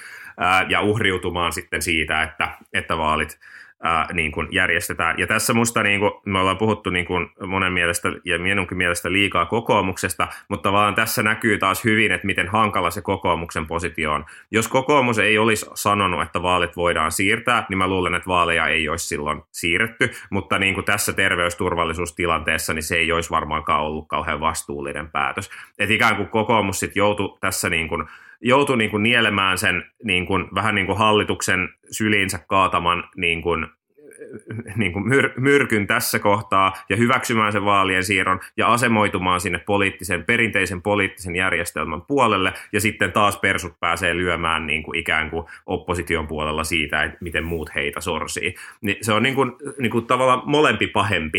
äh, 0.43 0.71
ja 0.71 0.81
uhriutumaan 0.81 1.53
sitten 1.53 1.83
siitä, 1.83 2.23
että, 2.23 2.49
että 2.73 2.99
vaalit 2.99 3.39
ää, 3.85 4.09
niin 4.12 4.33
kuin 4.33 4.49
järjestetään. 4.50 5.19
Ja 5.19 5.26
tässä 5.26 5.55
musta 5.55 5.83
niin 5.83 6.00
kuin, 6.00 6.12
me 6.26 6.38
ollaan 6.38 6.59
puhuttu 6.59 6.91
niin 6.91 7.05
kuin 7.05 7.29
monen 7.47 7.73
mielestä 7.73 8.12
ja 8.25 8.38
minunkin 8.38 8.79
mielestä 8.79 9.12
liikaa 9.12 9.47
kokoomuksesta, 9.47 10.29
mutta 10.49 10.73
vaan 10.73 10.95
tässä 10.95 11.23
näkyy 11.23 11.59
taas 11.59 11.85
hyvin, 11.85 12.12
että 12.12 12.26
miten 12.26 12.49
hankala 12.49 12.91
se 12.91 13.03
kokoomuksen 13.03 13.67
positio 13.67 14.12
on. 14.12 14.25
Jos 14.50 14.69
kokoomus 14.69 15.19
ei 15.19 15.38
olisi 15.38 15.67
sanonut, 15.75 16.23
että 16.23 16.43
vaalit 16.43 16.76
voidaan 16.76 17.12
siirtää, 17.12 17.67
niin 17.69 17.79
mä 17.79 17.88
luulen, 17.88 18.14
että 18.14 18.29
vaaleja 18.29 18.67
ei 18.67 18.88
olisi 18.88 19.07
silloin 19.07 19.43
siirretty, 19.53 20.11
mutta 20.31 20.59
niin 20.59 20.75
kuin 20.75 20.85
tässä 20.85 21.12
terveysturvallisuustilanteessa 21.12 22.75
niin 22.75 22.83
se 22.83 22.97
ei 22.97 23.12
olisi 23.12 23.31
varmaankaan 23.31 23.83
ollut 23.83 24.09
kauhean 24.09 24.41
vastuullinen 24.41 25.11
päätös. 25.11 25.50
Että 25.79 25.95
ikään 25.95 26.17
kuin 26.17 26.29
kokoomus 26.29 26.81
sitten 26.81 27.00
joutui 27.00 27.38
tässä 27.41 27.71
niin 27.71 27.88
kuin 27.88 28.05
joutui 28.45 28.77
niin 28.77 28.91
kuin 28.91 29.03
nielemään 29.03 29.59
sen 29.59 29.85
niin 30.03 30.27
kuin, 30.27 30.49
vähän 30.55 30.75
niin 30.75 30.87
kuin 30.87 30.99
hallituksen 30.99 31.69
syliinsä 31.91 32.39
kaataman 32.39 33.05
niin 33.17 33.43
kuin, 33.43 33.67
niin 34.77 34.93
kuin 34.93 35.09
myr, 35.09 35.31
myrkyn 35.37 35.87
tässä 35.87 36.19
kohtaa 36.19 36.73
ja 36.89 36.97
hyväksymään 36.97 37.53
sen 37.53 37.65
vaalien 37.65 38.05
siirron 38.05 38.41
ja 38.57 38.73
asemoitumaan 38.73 39.41
sinne 39.41 39.59
poliittisen, 39.59 40.25
perinteisen 40.25 40.83
poliittisen 40.83 41.37
järjestelmän 41.37 42.03
puolelle 42.03 42.53
ja 42.73 42.81
sitten 42.81 43.13
taas 43.13 43.37
persut 43.37 43.81
pääsee 43.81 44.17
lyömään 44.17 44.67
niin 44.67 44.83
kuin 44.83 44.99
ikään 44.99 45.31
kuin 45.31 45.47
opposition 45.67 46.27
puolella 46.27 46.65
siitä, 46.65 47.03
että 47.03 47.19
miten 47.21 47.45
muut 47.45 47.75
heitä 47.75 48.01
sorsii. 48.01 48.55
Niin 48.81 48.97
se 49.01 49.13
on 49.13 49.23
niin 49.23 49.35
kuin, 49.35 49.53
niin 49.79 49.91
kuin 49.91 50.07
tavallaan 50.07 50.43
molempi 50.47 50.87
pahempi 50.87 51.39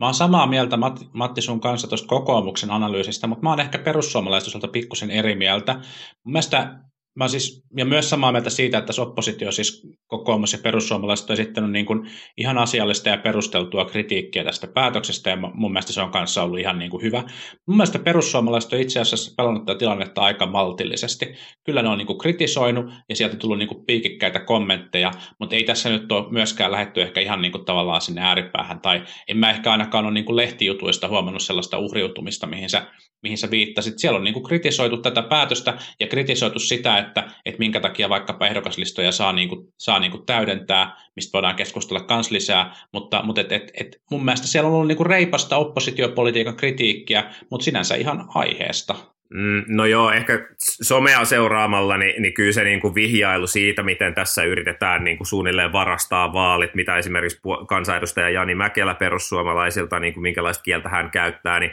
Mä 0.00 0.06
oon 0.06 0.14
samaa 0.14 0.46
mieltä 0.46 0.76
Matti 1.12 1.42
sun 1.42 1.60
kanssa 1.60 1.88
tuosta 1.88 2.08
kokoomuksen 2.08 2.70
analyysistä, 2.70 3.26
mutta 3.26 3.42
mä 3.42 3.50
oon 3.50 3.60
ehkä 3.60 3.78
perussuomalaisuudelta 3.78 4.68
pikkusen 4.68 5.10
eri 5.10 5.34
mieltä. 5.34 5.74
Mun 5.74 6.32
mielestä 6.32 6.78
Mä 7.16 7.28
siis, 7.28 7.64
ja 7.76 7.84
myös 7.84 8.10
samaa 8.10 8.32
mieltä 8.32 8.50
siitä, 8.50 8.78
että 8.78 9.02
oppositio, 9.02 9.52
siis 9.52 9.86
kokoomus 10.06 10.52
ja 10.52 10.58
perussuomalaiset 10.62 11.30
on 11.30 11.34
esittänyt 11.34 11.70
niin 11.70 11.86
kuin 11.86 12.10
ihan 12.36 12.58
asiallista 12.58 13.08
ja 13.08 13.16
perusteltua 13.16 13.84
kritiikkiä 13.84 14.44
tästä 14.44 14.66
päätöksestä, 14.66 15.30
ja 15.30 15.36
mun 15.36 15.72
mielestä 15.72 15.92
se 15.92 16.02
on 16.02 16.10
kanssa 16.10 16.42
ollut 16.42 16.58
ihan 16.58 16.78
niin 16.78 16.90
kuin 16.90 17.02
hyvä. 17.02 17.22
Mun 17.66 17.76
mielestä 17.76 17.98
perussuomalaiset 17.98 18.72
on 18.72 18.80
itse 18.80 19.00
asiassa 19.00 19.34
pelannut 19.36 19.64
tätä 19.64 19.78
tilannetta 19.78 20.22
aika 20.22 20.46
maltillisesti. 20.46 21.26
Kyllä 21.64 21.82
ne 21.82 21.88
on 21.88 21.98
niin 21.98 22.06
kuin 22.06 22.18
kritisoinut, 22.18 22.86
ja 23.08 23.16
sieltä 23.16 23.34
on 23.34 23.38
tullut 23.38 23.58
niin 23.58 23.68
kuin 23.68 23.84
piikikkäitä 23.86 24.40
kommentteja, 24.40 25.10
mutta 25.40 25.56
ei 25.56 25.64
tässä 25.64 25.90
nyt 25.90 26.12
ole 26.12 26.32
myöskään 26.32 26.72
lähetty 26.72 27.02
ehkä 27.02 27.20
ihan 27.20 27.42
niin 27.42 27.52
kuin 27.52 27.64
tavallaan 27.64 28.00
sinne 28.00 28.20
ääripäähän, 28.20 28.80
tai 28.80 29.02
en 29.28 29.36
mä 29.36 29.50
ehkä 29.50 29.72
ainakaan 29.72 30.04
ole 30.04 30.14
niin 30.14 30.24
kuin 30.24 30.36
lehtijutuista 30.36 31.08
huomannut 31.08 31.42
sellaista 31.42 31.78
uhriutumista, 31.78 32.46
mihin 32.46 32.70
sä, 32.70 32.86
mihin 33.22 33.38
sä 33.38 33.50
viittasit. 33.50 33.98
Siellä 33.98 34.16
on 34.16 34.24
niin 34.24 34.34
kuin 34.34 34.44
kritisoitu 34.44 34.96
tätä 34.96 35.22
päätöstä, 35.22 35.78
ja 36.00 36.06
kritisoitu 36.06 36.58
sitä, 36.58 36.98
että, 37.06 37.24
että 37.46 37.58
minkä 37.58 37.80
takia 37.80 38.08
vaikkapa 38.08 38.46
ehdokaslistoja 38.46 39.12
saa, 39.12 39.32
niin 39.32 39.48
kuin, 39.48 39.68
saa 39.78 39.98
niin 39.98 40.10
kuin 40.10 40.26
täydentää, 40.26 40.96
mistä 41.16 41.32
voidaan 41.32 41.56
keskustella 41.56 42.00
kans 42.00 42.30
lisää, 42.30 42.74
mutta, 42.92 43.22
mutta 43.22 43.40
et, 43.40 43.52
et, 43.52 43.70
et 43.80 44.02
mun 44.10 44.24
mielestä 44.24 44.46
siellä 44.46 44.68
on 44.68 44.74
ollut 44.74 44.88
niin 44.88 44.96
kuin 44.96 45.06
reipasta 45.06 45.56
oppositiopolitiikan 45.56 46.56
kritiikkiä, 46.56 47.24
mutta 47.50 47.64
sinänsä 47.64 47.94
ihan 47.94 48.24
aiheesta. 48.34 48.94
Mm, 49.34 49.64
no 49.68 49.86
joo, 49.86 50.10
ehkä 50.10 50.48
somea 50.58 51.24
seuraamalla, 51.24 51.96
niin, 51.96 52.22
niin 52.22 52.34
kyllä 52.34 52.52
se 52.52 52.64
niin 52.64 52.80
kuin 52.80 52.94
vihjailu 52.94 53.46
siitä, 53.46 53.82
miten 53.82 54.14
tässä 54.14 54.42
yritetään 54.42 55.04
niin 55.04 55.16
kuin 55.16 55.26
suunnilleen 55.26 55.72
varastaa 55.72 56.32
vaalit, 56.32 56.74
mitä 56.74 56.96
esimerkiksi 56.96 57.40
kansanedustaja 57.68 58.30
Jani 58.30 58.54
Mäkelä 58.54 58.94
perussuomalaisilta, 58.94 60.00
niin 60.00 60.14
kuin 60.14 60.22
minkälaista 60.22 60.62
kieltä 60.62 60.88
hän 60.88 61.10
käyttää, 61.10 61.60
niin 61.60 61.72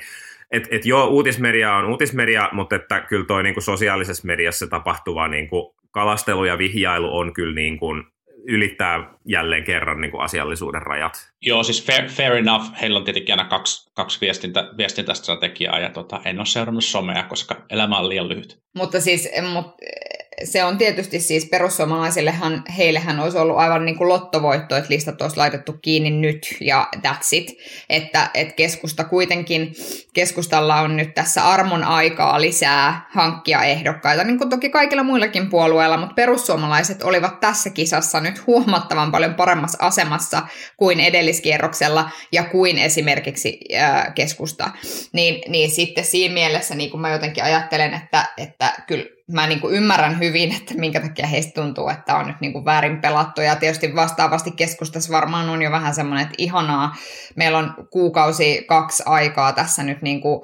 et, 0.51 0.67
et 0.71 0.85
joo, 0.85 1.07
uutismedia 1.07 1.75
on 1.75 1.85
uutismedia, 1.85 2.49
mutta 2.51 2.75
että 2.75 3.01
kyllä 3.01 3.25
toi 3.25 3.43
niin 3.43 3.53
kuin 3.53 3.63
sosiaalisessa 3.63 4.27
mediassa 4.27 4.67
tapahtuva 4.67 5.27
niin 5.27 5.49
kuin 5.49 5.73
kalastelu 5.91 6.45
ja 6.45 6.57
vihjailu 6.57 7.17
on 7.17 7.33
kyllä 7.33 7.55
niin 7.55 7.79
kuin 7.79 8.03
ylittää 8.47 9.13
jälleen 9.25 9.63
kerran 9.63 10.01
niin 10.01 10.11
kuin 10.11 10.21
asiallisuuden 10.21 10.81
rajat. 10.81 11.31
Joo, 11.41 11.63
siis 11.63 11.85
fair, 11.85 12.09
fair 12.09 12.33
enough. 12.33 12.65
Heillä 12.81 12.99
on 12.99 13.05
tietenkin 13.05 13.33
aina 13.33 13.49
kaksi, 13.49 13.91
kaksi 13.93 14.21
viestintä, 14.21 14.69
viestintästrategiaa 14.77 15.79
ja 15.79 15.89
tota, 15.89 16.21
en 16.25 16.39
ole 16.39 16.45
seurannut 16.45 16.83
somea, 16.83 17.23
koska 17.23 17.55
elämä 17.69 17.97
on 17.97 18.09
liian 18.09 18.29
lyhyt. 18.29 18.59
Mutta 18.75 19.01
siis 19.01 19.29
mut, 19.53 19.65
se 20.43 20.63
on 20.63 20.77
tietysti 20.77 21.19
siis 21.19 21.45
perussuomalaisillehan, 21.45 22.63
heillehän 22.77 23.19
olisi 23.19 23.37
ollut 23.37 23.57
aivan 23.57 23.85
niin 23.85 23.97
kuin 23.97 24.09
lottovoitto, 24.09 24.75
että 24.75 24.89
listat 24.89 25.21
olisi 25.21 25.37
laitettu 25.37 25.73
kiinni 25.81 26.11
nyt 26.11 26.47
ja 26.61 26.87
that's 26.97 27.27
it. 27.31 27.57
Että, 27.89 28.29
että 28.33 28.53
keskusta 28.53 29.03
kuitenkin, 29.03 29.73
keskustalla 30.13 30.81
on 30.81 30.97
nyt 30.97 31.13
tässä 31.13 31.49
armon 31.49 31.83
aikaa 31.83 32.41
lisää 32.41 33.09
hankkia 33.11 33.63
ehdokkaita, 33.63 34.23
niin 34.23 34.37
kuin 34.37 34.49
toki 34.49 34.69
kaikilla 34.69 35.03
muillakin 35.03 35.49
puolueilla, 35.49 35.97
mutta 35.97 36.13
perussuomalaiset 36.13 37.03
olivat 37.03 37.39
tässä 37.39 37.69
kisassa 37.69 38.19
nyt 38.19 38.47
huomattavan 38.47 39.11
paljon 39.11 39.33
paremmassa 39.33 39.77
asemassa 39.81 40.41
kuin 40.77 40.99
edelliskierroksella 40.99 42.09
ja 42.31 42.43
kuin 42.43 42.77
esimerkiksi 42.77 43.59
ää, 43.77 44.11
keskusta. 44.15 44.71
Niin, 45.13 45.51
niin 45.51 45.71
sitten 45.71 46.05
siinä 46.05 46.33
mielessä 46.33 46.75
niin 46.75 46.91
kuin 46.91 47.01
mä 47.01 47.11
jotenkin 47.11 47.43
ajattelen, 47.43 47.93
että, 47.93 48.25
että 48.37 48.73
kyllä 48.87 49.05
mä 49.31 49.47
niin 49.47 49.61
kuin 49.61 49.75
ymmärrän 49.75 50.19
hyvin, 50.19 50.55
että 50.55 50.73
minkä 50.73 50.99
takia 50.99 51.27
heistä 51.27 51.61
tuntuu, 51.61 51.89
että 51.89 52.15
on 52.15 52.27
nyt 52.27 52.41
niin 52.41 52.53
kuin 52.53 52.65
väärin 52.65 53.01
pelattu. 53.01 53.41
Ja 53.41 53.55
tietysti 53.55 53.95
vastaavasti 53.95 54.51
keskustassa 54.51 55.11
varmaan 55.11 55.49
on 55.49 55.61
jo 55.61 55.71
vähän 55.71 55.93
semmoinen, 55.93 56.23
että 56.23 56.35
ihanaa, 56.37 56.95
meillä 57.35 57.57
on 57.57 57.73
kuukausi 57.91 58.65
kaksi 58.67 59.03
aikaa 59.05 59.53
tässä 59.53 59.83
nyt 59.83 60.01
niin 60.01 60.21
kuin 60.21 60.41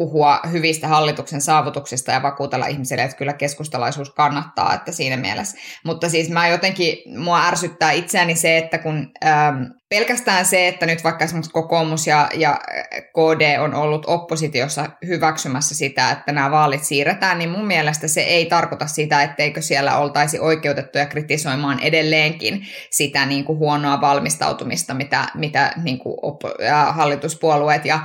puhua 0.00 0.40
hyvistä 0.52 0.88
hallituksen 0.88 1.40
saavutuksista 1.40 2.12
ja 2.12 2.22
vakuutella 2.22 2.66
ihmisille, 2.66 3.02
että 3.02 3.16
kyllä 3.16 3.32
keskustalaisuus 3.32 4.10
kannattaa, 4.10 4.74
että 4.74 4.92
siinä 4.92 5.16
mielessä. 5.16 5.58
Mutta 5.84 6.08
siis 6.08 6.30
mä 6.30 6.48
jotenkin, 6.48 7.18
mua 7.18 7.46
ärsyttää 7.46 7.92
itseäni 7.92 8.36
se, 8.36 8.58
että 8.58 8.78
kun 8.78 9.12
ähm, 9.24 9.62
pelkästään 9.90 10.46
se, 10.46 10.68
että 10.68 10.86
nyt 10.86 11.04
vaikka 11.04 11.24
esimerkiksi 11.24 11.52
kokoomus 11.52 12.06
ja, 12.06 12.28
ja 12.34 12.60
KD 12.92 13.58
on 13.60 13.74
ollut 13.74 14.04
oppositiossa 14.06 14.86
hyväksymässä 15.06 15.74
sitä, 15.74 16.10
että 16.10 16.32
nämä 16.32 16.50
vaalit 16.50 16.84
siirretään, 16.84 17.38
niin 17.38 17.50
mun 17.50 17.66
mielestä 17.66 18.08
se 18.08 18.20
ei 18.20 18.46
tarkoita 18.46 18.86
sitä, 18.86 19.22
etteikö 19.22 19.62
siellä 19.62 19.98
oltaisi 19.98 20.38
oikeutettuja 20.38 21.06
kritisoimaan 21.06 21.80
edelleenkin 21.80 22.66
sitä 22.90 23.26
niin 23.26 23.44
kuin 23.44 23.58
huonoa 23.58 24.00
valmistautumista, 24.00 24.94
mitä, 24.94 25.28
mitä 25.34 25.72
niin 25.82 25.98
kuin 25.98 26.16
op- 26.22 26.60
ja 26.66 26.92
hallituspuolueet 26.92 27.84
ja, 27.84 28.00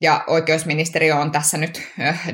ja 0.00 0.24
oikeusministeriö 0.26 1.16
on 1.16 1.30
tässä 1.38 1.58
nyt 1.58 1.82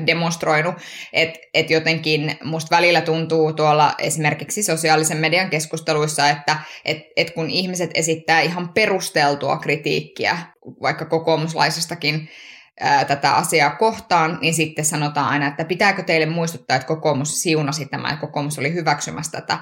demonstroinut, 0.07 0.75
että 1.13 1.39
et 1.53 1.69
jotenkin 1.69 2.37
musta 2.43 2.75
välillä 2.75 3.01
tuntuu 3.01 3.53
tuolla 3.53 3.95
esimerkiksi 3.99 4.63
sosiaalisen 4.63 5.17
median 5.17 5.49
keskusteluissa, 5.49 6.29
että 6.29 6.57
et, 6.85 6.97
et 7.15 7.31
kun 7.31 7.49
ihmiset 7.49 7.91
esittää 7.93 8.41
ihan 8.41 8.69
perusteltua 8.73 9.57
kritiikkiä, 9.57 10.37
vaikka 10.81 11.05
kokoomuslaisestakin 11.05 12.29
ää, 12.79 13.05
tätä 13.05 13.31
asiaa 13.31 13.75
kohtaan, 13.75 14.37
niin 14.41 14.53
sitten 14.53 14.85
sanotaan 14.85 15.29
aina, 15.29 15.47
että 15.47 15.65
pitääkö 15.65 16.03
teille 16.03 16.25
muistuttaa, 16.25 16.75
että 16.75 16.87
kokoomus 16.87 17.41
siunasi 17.41 17.85
tämä 17.85 18.09
ja 18.09 18.17
kokoomus 18.17 18.59
oli 18.59 18.73
hyväksymässä 18.73 19.31
tätä. 19.41 19.57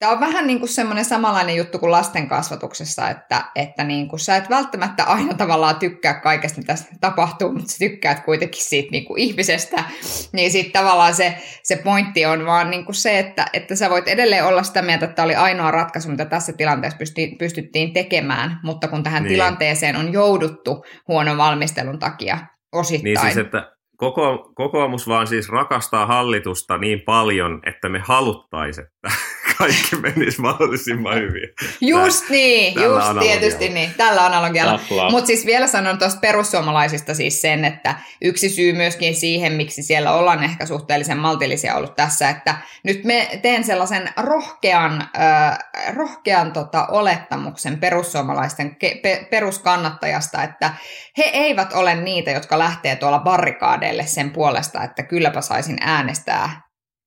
Tämä 0.00 0.12
on 0.12 0.20
vähän 0.20 0.46
niin 0.46 0.58
kuin 0.58 0.68
semmoinen 0.68 1.04
samanlainen 1.04 1.56
juttu 1.56 1.78
kuin 1.78 1.92
lasten 1.92 2.28
kasvatuksessa, 2.28 3.10
että, 3.10 3.44
että 3.54 3.84
niin 3.84 4.08
kuin 4.08 4.20
sä 4.20 4.36
et 4.36 4.50
välttämättä 4.50 5.04
aina 5.04 5.34
tavallaan 5.34 5.76
tykkää 5.76 6.20
kaikesta, 6.20 6.58
mitä 6.58 6.74
tapahtuu, 7.00 7.52
mutta 7.52 7.72
sä 7.72 7.78
tykkäät 7.78 8.24
kuitenkin 8.24 8.64
siitä 8.64 8.90
niin 8.90 9.04
kuin 9.04 9.20
ihmisestä. 9.20 9.84
Niin 10.32 10.50
sitten 10.50 10.82
tavallaan 10.82 11.14
se, 11.14 11.36
se 11.62 11.76
pointti 11.76 12.26
on 12.26 12.46
vaan 12.46 12.70
niin 12.70 12.84
kuin 12.84 12.94
se, 12.94 13.18
että, 13.18 13.46
että 13.52 13.76
sä 13.76 13.90
voit 13.90 14.08
edelleen 14.08 14.46
olla 14.46 14.62
sitä 14.62 14.82
mieltä, 14.82 15.04
että 15.04 15.14
tämä 15.14 15.24
oli 15.24 15.34
ainoa 15.34 15.70
ratkaisu, 15.70 16.10
mitä 16.10 16.24
tässä 16.24 16.52
tilanteessa 16.52 16.98
pysty, 16.98 17.20
pystyttiin 17.38 17.92
tekemään, 17.92 18.60
mutta 18.62 18.88
kun 18.88 19.02
tähän 19.02 19.22
niin. 19.22 19.32
tilanteeseen 19.32 19.96
on 19.96 20.12
jouduttu 20.12 20.84
huonon 21.08 21.36
valmistelun 21.36 21.98
takia 21.98 22.38
osittain. 22.72 23.04
Niin 23.04 23.20
siis, 23.20 23.36
että 23.36 23.72
koko, 23.96 24.52
kokoomus 24.54 25.08
vaan 25.08 25.26
siis 25.26 25.48
rakastaa 25.48 26.06
hallitusta 26.06 26.78
niin 26.78 27.00
paljon, 27.00 27.60
että 27.66 27.88
me 27.88 27.98
haluttaisiin, 27.98 28.86
että 28.86 29.16
kaikki 29.60 29.96
menisi 29.96 30.40
mahdollisimman 30.40 31.14
hyvin. 31.14 31.48
Just 31.80 32.20
Tää, 32.20 32.30
niin, 32.30 32.74
just 32.82 33.18
tietysti 33.20 33.68
niin, 33.68 33.94
tällä 33.96 34.26
analogialla. 34.26 34.80
Mutta 35.10 35.26
siis 35.26 35.46
vielä 35.46 35.66
sanon 35.66 35.98
tuosta 35.98 36.20
perussuomalaisista 36.20 37.14
siis 37.14 37.40
sen, 37.40 37.64
että 37.64 37.94
yksi 38.22 38.48
syy 38.48 38.72
myöskin 38.72 39.14
siihen, 39.14 39.52
miksi 39.52 39.82
siellä 39.82 40.12
ollaan 40.12 40.44
ehkä 40.44 40.66
suhteellisen 40.66 41.18
maltillisia 41.18 41.74
ollut 41.74 41.96
tässä, 41.96 42.28
että 42.28 42.54
nyt 42.84 43.04
me 43.04 43.38
teen 43.42 43.64
sellaisen 43.64 44.08
rohkean, 44.16 45.08
äh, 45.18 45.58
rohkean 45.94 46.52
tota, 46.52 46.86
olettamuksen 46.86 47.78
perussuomalaisten 47.78 48.76
ke- 48.84 49.00
pe- 49.02 49.26
peruskannattajasta, 49.30 50.42
että 50.42 50.74
he 51.18 51.24
eivät 51.32 51.72
ole 51.72 51.94
niitä, 51.94 52.30
jotka 52.30 52.58
lähtee 52.58 52.96
tuolla 52.96 53.18
barrikaadeille 53.18 54.06
sen 54.06 54.30
puolesta, 54.30 54.84
että 54.84 55.02
kylläpä 55.02 55.40
saisin 55.40 55.76
äänestää 55.80 56.62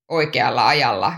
oikealla 0.10 0.68
ajalla 0.68 1.14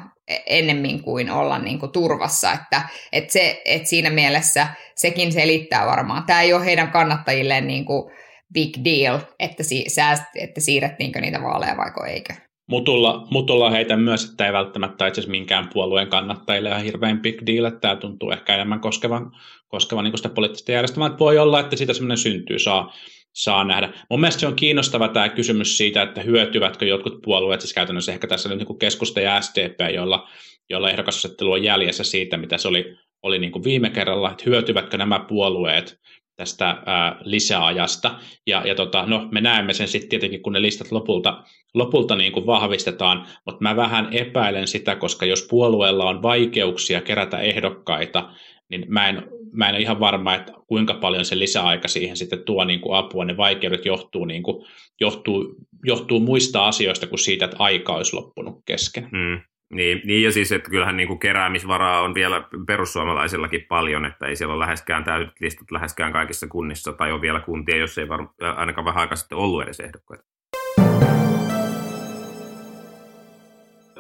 ennemmin 0.45 1.03
kuin 1.03 1.31
olla 1.31 1.59
niin 1.59 1.79
kuin 1.79 1.91
turvassa. 1.91 2.51
Että, 2.51 2.81
että, 3.11 3.33
se, 3.33 3.61
että 3.65 3.89
siinä 3.89 4.09
mielessä 4.09 4.67
sekin 4.95 5.31
selittää 5.31 5.85
varmaan. 5.85 6.23
Tämä 6.23 6.41
ei 6.41 6.53
ole 6.53 6.65
heidän 6.65 6.91
kannattajilleen 6.91 7.67
niin 7.67 7.85
kuin 7.85 8.11
big 8.53 8.73
deal, 8.83 9.19
että, 9.39 9.63
si, 9.63 9.83
sääst, 9.87 10.23
että 10.35 10.61
siirrettiinkö 10.61 11.21
niitä 11.21 11.41
vaaleja 11.41 11.77
vaiko 11.77 12.05
eikö. 12.05 12.33
Mutulla, 12.67 13.27
mutulla 13.31 13.69
heitä 13.69 13.97
myös, 13.97 14.29
että 14.29 14.45
ei 14.45 14.53
välttämättä 14.53 15.07
itse 15.07 15.21
asiassa 15.21 15.31
minkään 15.31 15.69
puolueen 15.73 16.07
kannattajille 16.07 16.69
ihan 16.69 16.83
hirveän 16.83 17.21
big 17.21 17.41
deal, 17.45 17.65
että 17.65 17.79
tämä 17.79 17.95
tuntuu 17.95 18.31
ehkä 18.31 18.55
enemmän 18.55 18.79
koskevan, 18.79 19.31
koskevan 19.67 20.03
niin 20.03 20.17
sitä 20.17 20.29
poliittista 20.29 20.71
järjestelmää, 20.71 21.07
että 21.07 21.19
voi 21.19 21.37
olla, 21.37 21.59
että 21.59 21.75
siitä 21.75 21.93
semmoinen 21.93 22.17
syntyy, 22.17 22.59
saa, 22.59 22.93
saa 23.35 23.63
nähdä. 23.63 23.93
Mun 24.09 24.19
mielestä 24.19 24.39
se 24.39 24.47
on 24.47 24.55
kiinnostava 24.55 25.07
tämä 25.07 25.29
kysymys 25.29 25.77
siitä, 25.77 26.01
että 26.01 26.21
hyötyvätkö 26.21 26.85
jotkut 26.85 27.21
puolueet, 27.21 27.61
siis 27.61 27.73
käytännössä 27.73 28.11
ehkä 28.11 28.27
tässä 28.27 28.49
nyt 28.49 28.57
niin 28.57 28.77
keskusta 28.79 29.21
ja 29.21 29.41
SDP, 29.41 29.93
joilla, 29.93 30.29
joilla 30.69 30.89
ehdokasasettelu 30.89 31.51
on 31.51 31.63
jäljessä 31.63 32.03
siitä, 32.03 32.37
mitä 32.37 32.57
se 32.57 32.67
oli, 32.67 32.97
oli 33.23 33.39
niin 33.39 33.51
kuin 33.51 33.63
viime 33.63 33.89
kerralla, 33.89 34.31
että 34.31 34.43
hyötyvätkö 34.45 34.97
nämä 34.97 35.19
puolueet 35.19 35.99
tästä 36.35 36.77
ää, 36.85 37.17
lisäajasta. 37.21 38.19
Ja, 38.47 38.67
ja 38.67 38.75
tota, 38.75 39.05
no, 39.05 39.27
me 39.31 39.41
näemme 39.41 39.73
sen 39.73 39.87
sitten 39.87 40.09
tietenkin, 40.09 40.41
kun 40.41 40.53
ne 40.53 40.61
listat 40.61 40.91
lopulta, 40.91 41.43
lopulta 41.73 42.15
niin 42.15 42.31
kuin 42.31 42.45
vahvistetaan, 42.45 43.27
mutta 43.45 43.63
mä 43.63 43.75
vähän 43.75 44.07
epäilen 44.11 44.67
sitä, 44.67 44.95
koska 44.95 45.25
jos 45.25 45.47
puolueella 45.49 46.05
on 46.05 46.21
vaikeuksia 46.21 47.01
kerätä 47.01 47.39
ehdokkaita, 47.39 48.29
niin 48.69 48.85
mä 48.87 49.09
en, 49.09 49.23
mä 49.51 49.69
en 49.69 49.75
ole 49.75 49.81
ihan 49.81 49.99
varma, 49.99 50.35
että 50.35 50.53
kuinka 50.67 50.93
paljon 50.93 51.25
se 51.25 51.39
lisäaika 51.39 51.87
siihen 51.87 52.17
sitten 52.17 52.43
tuo 52.43 52.63
niin 52.63 52.79
kuin 52.79 52.97
apua. 52.97 53.25
Ne 53.25 53.37
vaikeudet 53.37 53.85
johtuu, 53.85 54.25
niin 54.25 54.43
kuin, 54.43 54.65
johtuu, 54.99 55.55
johtuu 55.83 56.19
muista 56.19 56.67
asioista 56.67 57.07
kuin 57.07 57.19
siitä, 57.19 57.45
että 57.45 57.57
aika 57.59 57.93
olisi 57.93 58.15
loppunut 58.15 58.61
kesken. 58.65 59.03
Hmm. 59.03 59.41
Niin, 59.73 60.01
niin, 60.03 60.23
ja 60.23 60.31
siis, 60.31 60.51
että 60.51 60.69
kyllähän 60.69 60.97
niin 60.97 61.07
kuin 61.07 61.19
keräämisvaraa 61.19 62.01
on 62.01 62.13
vielä 62.13 62.47
perussuomalaisillakin 62.67 63.65
paljon, 63.69 64.05
että 64.05 64.25
ei 64.25 64.35
siellä 64.35 64.53
ole 64.53 64.59
läheskään 64.59 65.03
täydet 65.03 65.41
listat 65.41 65.71
läheskään 65.71 66.13
kaikissa 66.13 66.47
kunnissa, 66.47 66.93
tai 66.93 67.11
on 67.11 67.21
vielä 67.21 67.39
kuntia, 67.39 67.77
jos 67.77 67.97
ei 67.97 68.09
var, 68.09 68.27
ainakaan 68.55 68.85
vähän 68.85 69.01
aikaa 69.01 69.15
sitten 69.15 69.37
ollut 69.37 69.63
edes 69.63 69.79
ehdokkaita. 69.79 70.23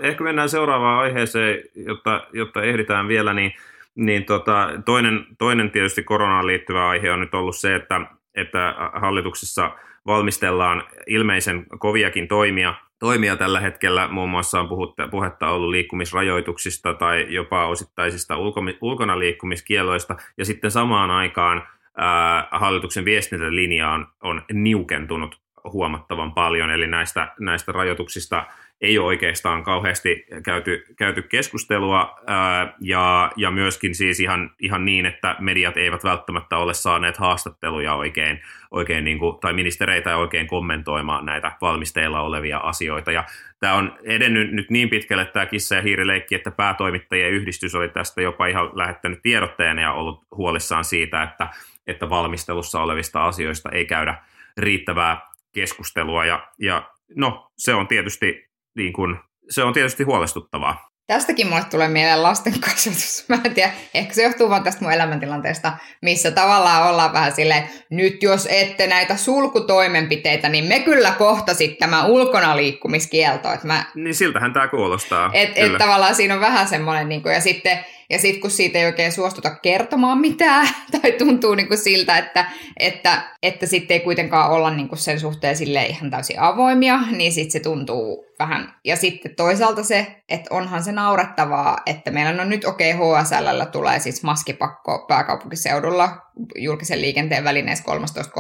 Ehkä 0.01 0.23
mennään 0.23 0.49
seuraavaan 0.49 0.99
aiheeseen, 0.99 1.59
jotta, 1.75 2.27
jotta 2.33 2.63
ehditään 2.63 3.07
vielä, 3.07 3.33
niin 3.33 3.53
niin 3.95 4.25
tota, 4.25 4.69
toinen, 4.85 5.25
toinen 5.37 5.71
tietysti 5.71 6.03
koronaan 6.03 6.47
liittyvä 6.47 6.89
aihe 6.89 7.11
on 7.11 7.19
nyt 7.19 7.33
ollut 7.33 7.55
se, 7.55 7.75
että, 7.75 8.01
että 8.35 8.75
hallituksessa 8.93 9.71
valmistellaan 10.05 10.83
ilmeisen 11.07 11.65
koviakin 11.79 12.27
toimia, 12.27 12.73
toimia 12.99 13.35
tällä 13.35 13.59
hetkellä. 13.59 14.07
Muun 14.07 14.29
muassa 14.29 14.59
on 14.59 14.69
puhutta, 14.69 15.07
puhetta 15.07 15.49
ollut 15.49 15.69
liikkumisrajoituksista 15.69 16.93
tai 16.93 17.25
jopa 17.29 17.67
osittaisista 17.67 18.37
ulko, 18.37 18.61
ulkona 18.81 19.19
liikkumiskieloista. 19.19 20.15
Ja 20.37 20.45
sitten 20.45 20.71
samaan 20.71 21.11
aikaan 21.11 21.67
ää, 21.97 22.47
hallituksen 22.51 23.05
viestintälinja 23.05 23.91
on, 23.91 24.07
on 24.23 24.41
niukentunut 24.53 25.44
huomattavan 25.71 26.33
paljon, 26.33 26.71
eli 26.71 26.87
näistä, 26.87 27.33
näistä 27.39 27.71
rajoituksista 27.71 28.45
ei 28.81 28.97
ole 28.97 29.07
oikeastaan 29.07 29.63
kauheasti 29.63 30.25
käyty, 30.43 30.85
käyty 30.97 31.21
keskustelua 31.21 32.19
ää, 32.27 32.73
ja, 32.81 33.31
ja 33.35 33.51
myöskin 33.51 33.95
siis 33.95 34.19
ihan, 34.19 34.51
ihan 34.59 34.85
niin, 34.85 35.05
että 35.05 35.35
mediat 35.39 35.77
eivät 35.77 36.03
välttämättä 36.03 36.57
ole 36.57 36.73
saaneet 36.73 37.17
haastatteluja 37.17 37.93
oikein, 37.93 38.41
oikein 38.71 39.03
niin 39.03 39.19
kuin, 39.19 39.39
tai 39.39 39.53
ministereitä 39.53 40.17
oikein 40.17 40.47
kommentoimaan 40.47 41.25
näitä 41.25 41.51
valmisteilla 41.61 42.21
olevia 42.21 42.57
asioita. 42.57 43.11
Ja 43.11 43.23
tämä 43.59 43.73
on 43.73 43.97
edennyt 44.03 44.51
nyt 44.51 44.69
niin 44.69 44.89
pitkälle 44.89 45.25
tämä 45.25 45.45
kissa- 45.45 45.75
ja 45.75 45.81
hiirileikki, 45.81 46.35
että 46.35 46.51
päätoimittajien 46.51 47.31
yhdistys 47.31 47.75
oli 47.75 47.89
tästä 47.89 48.21
jopa 48.21 48.47
ihan 48.47 48.69
lähettänyt 48.73 49.19
tiedotteen 49.21 49.79
ja 49.79 49.93
ollut 49.93 50.23
huolissaan 50.35 50.83
siitä, 50.83 51.23
että, 51.23 51.47
että 51.87 52.09
valmistelussa 52.09 52.81
olevista 52.81 53.25
asioista 53.25 53.69
ei 53.69 53.85
käydä 53.85 54.15
riittävää 54.57 55.34
keskustelua. 55.55 56.25
Ja, 56.25 56.47
ja 56.59 56.89
no, 57.15 57.51
se 57.57 57.73
on 57.73 57.87
tietysti 57.87 58.49
niin 58.75 58.93
kuin, 58.93 59.19
se 59.49 59.63
on 59.63 59.73
tietysti 59.73 60.03
huolestuttavaa. 60.03 60.89
Tästäkin 61.07 61.47
mulle 61.47 61.63
tulee 61.71 61.87
mieleen 61.87 62.23
lasten 62.23 62.59
kasvatus. 62.59 63.25
Mä 63.29 63.37
en 63.45 63.53
tiedä, 63.53 63.71
ehkä 63.93 64.13
se 64.13 64.23
johtuu 64.23 64.49
vaan 64.49 64.63
tästä 64.63 64.81
mun 64.81 64.93
elämäntilanteesta, 64.93 65.73
missä 66.01 66.31
tavallaan 66.31 66.89
ollaan 66.89 67.13
vähän 67.13 67.31
silleen, 67.31 67.69
nyt 67.89 68.23
jos 68.23 68.47
ette 68.51 68.87
näitä 68.87 69.15
sulkutoimenpiteitä, 69.15 70.49
niin 70.49 70.65
me 70.65 70.79
kyllä 70.79 71.11
kohtasit 71.11 71.77
tämä 71.77 72.05
ulkona 72.05 72.55
liikkumiskielto. 72.55 73.51
Että 73.51 73.67
mä, 73.67 73.85
niin 73.95 74.15
siltähän 74.15 74.53
tämä 74.53 74.67
kuulostaa. 74.67 75.29
Että 75.33 75.61
et 75.61 75.77
tavallaan 75.77 76.15
siinä 76.15 76.33
on 76.33 76.41
vähän 76.41 76.67
semmoinen, 76.67 77.09
niin 77.09 77.21
kuin, 77.21 77.33
ja 77.33 77.41
sitten 77.41 77.85
ja 78.09 78.19
sitten 78.19 78.41
kun 78.41 78.51
siitä 78.51 78.79
ei 78.79 78.85
oikein 78.85 79.11
suostuta 79.11 79.55
kertomaan 79.55 80.17
mitään, 80.17 80.67
tai 81.01 81.11
tuntuu 81.11 81.55
niin 81.55 81.67
kuin 81.67 81.77
siltä, 81.77 82.17
että, 82.17 82.51
että, 82.77 83.23
että 83.43 83.65
sitten 83.65 83.95
ei 83.95 83.99
kuitenkaan 83.99 84.51
olla 84.51 84.71
niin 84.71 84.89
kuin 84.89 84.99
sen 84.99 85.19
suhteen 85.19 85.57
sille 85.57 85.85
ihan 85.85 86.11
täysin 86.11 86.39
avoimia, 86.39 86.99
niin 87.11 87.33
sitten 87.33 87.51
se 87.51 87.59
tuntuu 87.59 88.25
vähän. 88.39 88.73
Ja 88.85 88.95
sitten 88.95 89.35
toisaalta 89.35 89.83
se, 89.83 90.21
että 90.29 90.55
onhan 90.55 90.83
se 90.83 90.91
naurettavaa, 90.91 91.77
että 91.85 92.11
meillä 92.11 92.41
on 92.41 92.49
nyt 92.49 92.65
okei, 92.65 92.93
okay, 92.93 93.23
HSL 93.23 93.63
tulee 93.71 93.99
siis 93.99 94.23
maskipakko 94.23 95.05
pääkaupunkiseudulla 95.07 96.17
julkisen 96.55 97.01
liikenteen 97.01 97.43
välineessä 97.43 97.83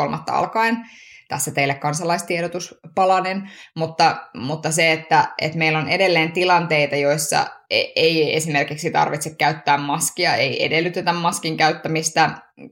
13.3. 0.07 0.17
alkaen, 0.27 0.77
tässä 1.27 1.51
teille 1.51 1.73
kansalaistiedotus 1.73 2.75
palanen, 2.95 3.49
mutta, 3.75 4.17
mutta 4.35 4.71
se, 4.71 4.91
että, 4.91 5.33
että 5.41 5.57
meillä 5.57 5.79
on 5.79 5.89
edelleen 5.89 6.31
tilanteita, 6.31 6.95
joissa 6.95 7.47
e, 7.69 7.83
ei 7.95 8.35
esimerkiksi 8.35 8.91
tarvitse 8.91 9.35
käyttää 9.35 9.77
maskia, 9.77 10.35
ei 10.35 10.65
edellytetä 10.65 11.13
maskin 11.13 11.57
käyttämistä 11.57 12.29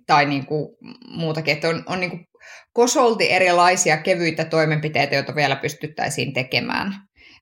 tai 0.08 0.26
niin 0.26 0.46
kuin 0.46 0.76
muutakin, 1.08 1.54
että 1.54 1.70
on, 1.70 1.84
on 1.86 2.00
niin 2.00 2.10
kuin 2.10 2.28
kosolti 2.74 3.32
erilaisia 3.32 3.98
kevyitä 3.98 4.46
toimenpiteitä, 4.46 5.16
joita 5.16 5.36
vielä 5.36 5.56
pystyttäisiin 5.56 6.34
tekemään, 6.34 6.94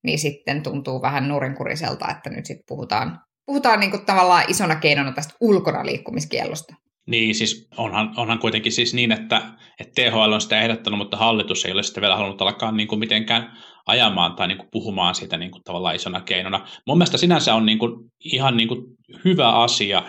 niin 0.03 0.19
sitten 0.19 0.63
tuntuu 0.63 1.01
vähän 1.01 1.27
nurinkuriselta, 1.27 2.11
että 2.11 2.29
nyt 2.29 2.45
sitten 2.45 2.65
puhutaan, 2.67 3.19
puhutaan 3.45 3.79
niin 3.79 3.91
kuin 3.91 4.05
tavallaan 4.05 4.45
isona 4.47 4.75
keinona 4.75 5.11
tästä 5.11 5.33
ulkona 5.41 5.85
liikkumiskiellosta. 5.85 6.75
Niin, 7.07 7.35
siis 7.35 7.67
onhan, 7.77 8.13
onhan 8.17 8.39
kuitenkin 8.39 8.71
siis 8.71 8.93
niin, 8.93 9.11
että, 9.11 9.41
että 9.79 10.01
THL 10.01 10.31
on 10.31 10.41
sitä 10.41 10.61
ehdottanut, 10.61 10.97
mutta 10.97 11.17
hallitus 11.17 11.65
ei 11.65 11.71
ole 11.71 11.83
sitä 11.83 12.01
vielä 12.01 12.15
halunnut 12.15 12.41
alkaa 12.41 12.71
niin 12.71 12.87
kuin 12.87 12.99
mitenkään 12.99 13.57
ajamaan 13.87 14.35
tai 14.35 14.47
niin 14.47 14.57
kuin 14.57 14.69
puhumaan 14.71 15.15
siitä 15.15 15.37
niin 15.37 15.51
kuin 15.51 15.63
tavallaan 15.63 15.95
isona 15.95 16.21
keinona. 16.21 16.67
Mun 16.87 16.97
mielestä 16.97 17.17
sinänsä 17.17 17.55
on 17.55 17.65
niin 17.65 17.79
kuin 17.79 18.11
ihan 18.19 18.57
niin 18.57 18.67
kuin 18.67 18.81
hyvä 19.25 19.49
asia, 19.49 20.03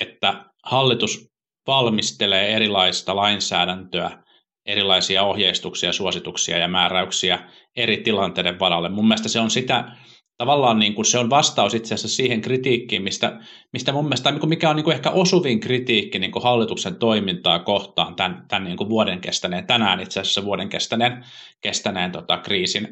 että 0.00 0.44
hallitus 0.64 1.28
valmistelee 1.66 2.54
erilaista 2.54 3.16
lainsäädäntöä, 3.16 4.22
erilaisia 4.66 5.22
ohjeistuksia, 5.22 5.92
suosituksia 5.92 6.58
ja 6.58 6.68
määräyksiä 6.68 7.50
eri 7.76 7.96
tilanteiden 7.96 8.60
varalle. 8.60 8.88
Mun 8.88 9.08
mielestä 9.08 9.28
se 9.28 9.40
on 9.40 9.50
sitä, 9.50 9.96
tavallaan 10.38 10.78
niin 10.78 10.94
kuin 10.94 11.04
se 11.04 11.18
on 11.18 11.30
vastaus 11.30 11.74
itse 11.74 11.94
asiassa 11.94 12.16
siihen 12.16 12.40
kritiikkiin, 12.40 13.02
mistä, 13.02 13.40
mistä 13.72 13.92
mun 13.92 14.04
mielestä, 14.04 14.32
mikä 14.46 14.70
on 14.70 14.76
niin 14.76 14.84
kuin 14.84 14.94
ehkä 14.94 15.10
osuvin 15.10 15.60
kritiikki 15.60 16.18
niin 16.18 16.32
kuin 16.32 16.42
hallituksen 16.42 16.96
toimintaa 16.96 17.58
kohtaan 17.58 18.14
tämän, 18.14 18.44
tämän 18.48 18.64
niin 18.64 18.76
kuin 18.76 18.90
vuoden 18.90 19.20
kestäneen, 19.20 19.66
tänään 19.66 20.00
itse 20.00 20.20
asiassa 20.20 20.44
vuoden 20.44 20.68
kestäneen, 20.68 21.24
kestäneen 21.60 22.12
tota, 22.12 22.38
kriisin, 22.38 22.88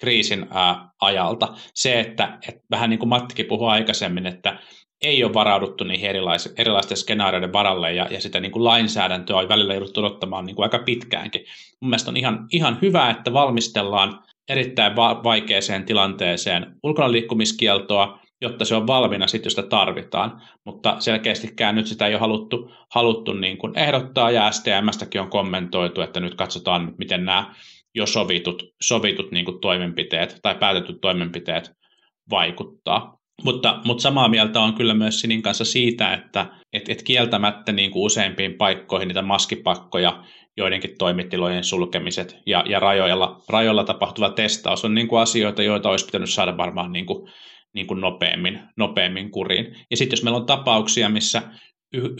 kriisin 0.00 0.46
ää, 0.50 0.90
ajalta. 1.00 1.54
Se, 1.74 2.00
että, 2.00 2.38
että 2.48 2.62
vähän 2.70 2.90
niin 2.90 2.98
kuin 2.98 3.08
Mattikin 3.08 3.46
puhui 3.46 3.68
aikaisemmin, 3.68 4.26
että, 4.26 4.58
ei 5.02 5.24
ole 5.24 5.34
varauduttu 5.34 5.84
niihin 5.84 6.10
erilais, 6.10 6.54
erilaisten 6.58 6.96
skenaarioiden 6.96 7.52
varalle 7.52 7.92
ja, 7.92 8.06
ja 8.10 8.20
sitä 8.20 8.40
niin 8.40 8.52
kuin 8.52 8.64
lainsäädäntöä 8.64 9.36
on 9.36 9.48
välillä 9.48 9.74
jouduttu 9.74 10.00
odottamaan 10.00 10.46
niin 10.46 10.56
kuin 10.56 10.64
aika 10.64 10.78
pitkäänkin. 10.78 11.44
Mun 11.80 11.90
mielestä 11.90 12.10
on 12.10 12.16
ihan, 12.16 12.46
ihan 12.52 12.78
hyvä, 12.82 13.10
että 13.10 13.32
valmistellaan 13.32 14.22
erittäin 14.50 14.96
va- 14.96 15.20
vaikeaseen 15.24 15.84
tilanteeseen 15.84 16.76
ulkona 16.82 17.12
liikkumiskieltoa, 17.12 18.20
jotta 18.40 18.64
se 18.64 18.74
on 18.74 18.86
valmiina 18.86 19.26
sitten, 19.26 19.46
jos 19.46 19.52
sitä 19.52 19.68
tarvitaan. 19.68 20.42
Mutta 20.64 20.96
selkeästikään 20.98 21.74
nyt 21.74 21.86
sitä 21.86 22.06
ei 22.06 22.14
ole 22.14 22.20
haluttu, 22.20 22.70
haluttu 22.94 23.32
niin 23.32 23.58
kuin 23.58 23.78
ehdottaa, 23.78 24.30
ja 24.30 24.50
STMstäkin 24.50 25.20
on 25.20 25.30
kommentoitu, 25.30 26.00
että 26.00 26.20
nyt 26.20 26.34
katsotaan, 26.34 26.94
miten 26.98 27.24
nämä 27.24 27.54
jo 27.94 28.06
sovitut, 28.06 28.62
sovitut 28.82 29.30
niin 29.30 29.44
kuin 29.44 29.60
toimenpiteet 29.60 30.38
tai 30.42 30.54
päätetyt 30.54 31.00
toimenpiteet 31.00 31.70
vaikuttaa. 32.30 33.20
Mutta, 33.44 33.80
mutta 33.84 34.02
samaa 34.02 34.28
mieltä 34.28 34.60
on 34.60 34.74
kyllä 34.74 34.94
myös 34.94 35.20
Sinin 35.20 35.42
kanssa 35.42 35.64
siitä, 35.64 36.14
että 36.14 36.46
et, 36.72 36.88
et 36.88 37.02
kieltämättä 37.02 37.72
niin 37.72 37.90
kuin 37.90 38.02
useimpiin 38.02 38.54
paikkoihin 38.54 39.08
niitä 39.08 39.22
maskipakkoja, 39.22 40.24
joidenkin 40.60 40.98
toimitilojen 40.98 41.64
sulkemiset 41.64 42.36
ja, 42.46 42.64
ja 42.68 42.80
rajoilla, 42.80 43.42
rajoilla 43.48 43.84
tapahtuva 43.84 44.30
testaus 44.30 44.84
on 44.84 44.94
niin 44.94 45.08
kuin 45.08 45.22
asioita, 45.22 45.62
joita 45.62 45.90
olisi 45.90 46.06
pitänyt 46.06 46.30
saada 46.30 46.56
varmaan 46.56 46.92
niin 46.92 47.06
kuin, 47.06 47.30
niin 47.74 47.86
kuin 47.86 48.00
nopeammin, 48.00 48.60
nopeammin 48.76 49.30
kuriin. 49.30 49.76
Ja 49.90 49.96
sitten 49.96 50.16
jos 50.16 50.22
meillä 50.22 50.36
on 50.36 50.46
tapauksia, 50.46 51.08
missä 51.08 51.42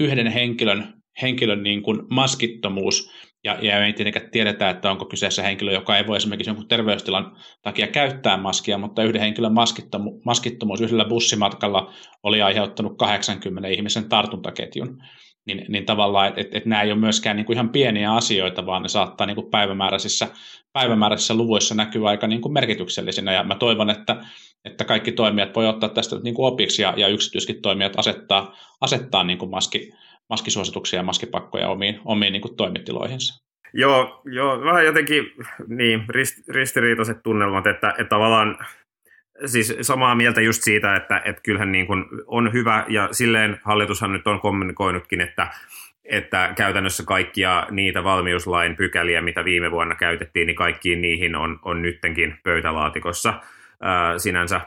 yhden 0.00 0.26
henkilön, 0.26 0.94
henkilön 1.22 1.62
niin 1.62 1.82
kuin 1.82 2.02
maskittomuus 2.10 3.10
ja, 3.44 3.58
ja 3.62 3.84
ei 3.84 3.92
tietenkään 3.92 4.30
tiedetä, 4.30 4.70
että 4.70 4.90
onko 4.90 5.04
kyseessä 5.04 5.42
henkilö, 5.42 5.72
joka 5.72 5.96
ei 5.96 6.06
voi 6.06 6.16
esimerkiksi 6.16 6.50
jonkun 6.50 6.68
terveystilan 6.68 7.36
takia 7.62 7.86
käyttää 7.86 8.36
maskia, 8.36 8.78
mutta 8.78 9.02
yhden 9.02 9.20
henkilön 9.20 9.52
maskittomu- 9.52 10.20
maskittomuus 10.24 10.80
yhdellä 10.80 11.04
bussimatkalla 11.04 11.92
oli 12.22 12.42
aiheuttanut 12.42 12.98
80 12.98 13.68
ihmisen 13.68 14.08
tartuntaketjun. 14.08 14.98
Niin, 15.56 15.64
niin 15.68 15.86
tavallaan, 15.86 16.28
että 16.28 16.40
et, 16.40 16.48
et 16.54 16.66
nämä 16.66 16.82
ei 16.82 16.92
ole 16.92 17.00
myöskään 17.00 17.36
niin 17.36 17.46
kuin 17.46 17.54
ihan 17.54 17.68
pieniä 17.68 18.14
asioita, 18.14 18.66
vaan 18.66 18.82
ne 18.82 18.88
saattaa 18.88 19.26
niin 19.26 19.34
kuin 19.34 19.50
päivämääräisissä, 19.50 20.28
päivämääräisissä 20.72 21.34
luvuissa 21.34 21.74
näkyä 21.74 22.08
aika 22.08 22.26
niin 22.26 22.40
kuin 22.40 22.52
merkityksellisinä. 22.52 23.32
Ja 23.32 23.44
mä 23.44 23.54
toivon, 23.54 23.90
että, 23.90 24.16
että 24.64 24.84
kaikki 24.84 25.12
toimijat 25.12 25.56
voi 25.56 25.68
ottaa 25.68 25.88
tästä 25.88 26.16
niin 26.22 26.34
kuin 26.34 26.46
opiksi 26.46 26.82
ja, 26.82 26.94
ja 26.96 27.08
yksityiskin 27.08 27.62
toimijat 27.62 27.98
asettaa, 27.98 28.56
asettaa 28.80 29.24
niin 29.24 29.38
kuin 29.38 29.50
maski, 29.50 29.92
maskisuosituksia 30.28 30.98
ja 30.98 31.04
maskipakkoja 31.04 31.68
omiin, 31.68 32.00
omiin 32.04 32.32
niin 32.32 32.42
kuin 32.42 32.56
toimitiloihinsa. 32.56 33.44
Joo, 33.74 34.22
joo, 34.24 34.60
vähän 34.60 34.84
jotenkin 34.84 35.24
niin, 35.68 36.04
rist, 36.08 36.48
ristiriitaiset 36.48 37.22
tunnelmat, 37.22 37.66
että, 37.66 37.88
että 37.90 38.08
tavallaan 38.08 38.58
siis 39.46 39.76
samaa 39.80 40.14
mieltä 40.14 40.40
just 40.40 40.62
siitä, 40.62 40.96
että, 40.96 41.22
että 41.24 41.42
kyllähän 41.42 41.72
niin 41.72 41.86
kuin 41.86 42.04
on 42.26 42.52
hyvä, 42.52 42.84
ja 42.88 43.08
silleen 43.12 43.60
hallitushan 43.64 44.12
nyt 44.12 44.26
on 44.26 44.40
kommunikoinutkin, 44.40 45.20
että, 45.20 45.46
että 46.04 46.52
käytännössä 46.56 47.04
kaikkia 47.06 47.66
niitä 47.70 48.04
valmiuslain 48.04 48.76
pykäliä, 48.76 49.20
mitä 49.22 49.44
viime 49.44 49.70
vuonna 49.70 49.94
käytettiin, 49.94 50.46
niin 50.46 50.56
kaikkiin 50.56 51.00
niihin 51.00 51.36
on, 51.36 51.58
on 51.62 51.82
nyttenkin 51.82 52.38
pöytälaatikossa 52.42 53.34
ää, 53.80 54.18
sinänsä. 54.18 54.60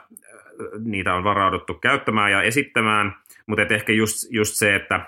Niitä 0.80 1.14
on 1.14 1.24
varauduttu 1.24 1.74
käyttämään 1.74 2.32
ja 2.32 2.42
esittämään, 2.42 3.16
mutta 3.46 3.76
ehkä 3.76 3.94
just, 3.94 4.28
just 4.32 4.54
se, 4.54 4.76
että 4.76 5.02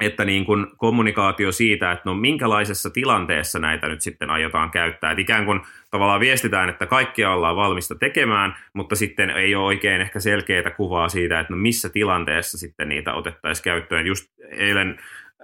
että 0.00 0.24
niin 0.24 0.44
kuin 0.44 0.66
kommunikaatio 0.76 1.52
siitä, 1.52 1.92
että 1.92 2.02
no 2.04 2.14
minkälaisessa 2.14 2.90
tilanteessa 2.90 3.58
näitä 3.58 3.88
nyt 3.88 4.00
sitten 4.00 4.30
aiotaan 4.30 4.70
käyttää. 4.70 5.10
Että 5.10 5.22
ikään 5.22 5.44
kuin 5.44 5.60
tavallaan 5.90 6.20
viestitään, 6.20 6.68
että 6.68 6.86
kaikkia 6.86 7.32
ollaan 7.32 7.56
valmista 7.56 7.94
tekemään, 7.94 8.56
mutta 8.72 8.96
sitten 8.96 9.30
ei 9.30 9.54
ole 9.54 9.64
oikein 9.64 10.00
ehkä 10.00 10.20
selkeää 10.20 10.70
kuvaa 10.70 11.08
siitä, 11.08 11.40
että 11.40 11.52
no 11.52 11.56
missä 11.56 11.88
tilanteessa 11.88 12.58
sitten 12.58 12.88
niitä 12.88 13.14
otettaisiin 13.14 13.64
käyttöön. 13.64 14.06
Just 14.06 14.30
eilen 14.50 14.98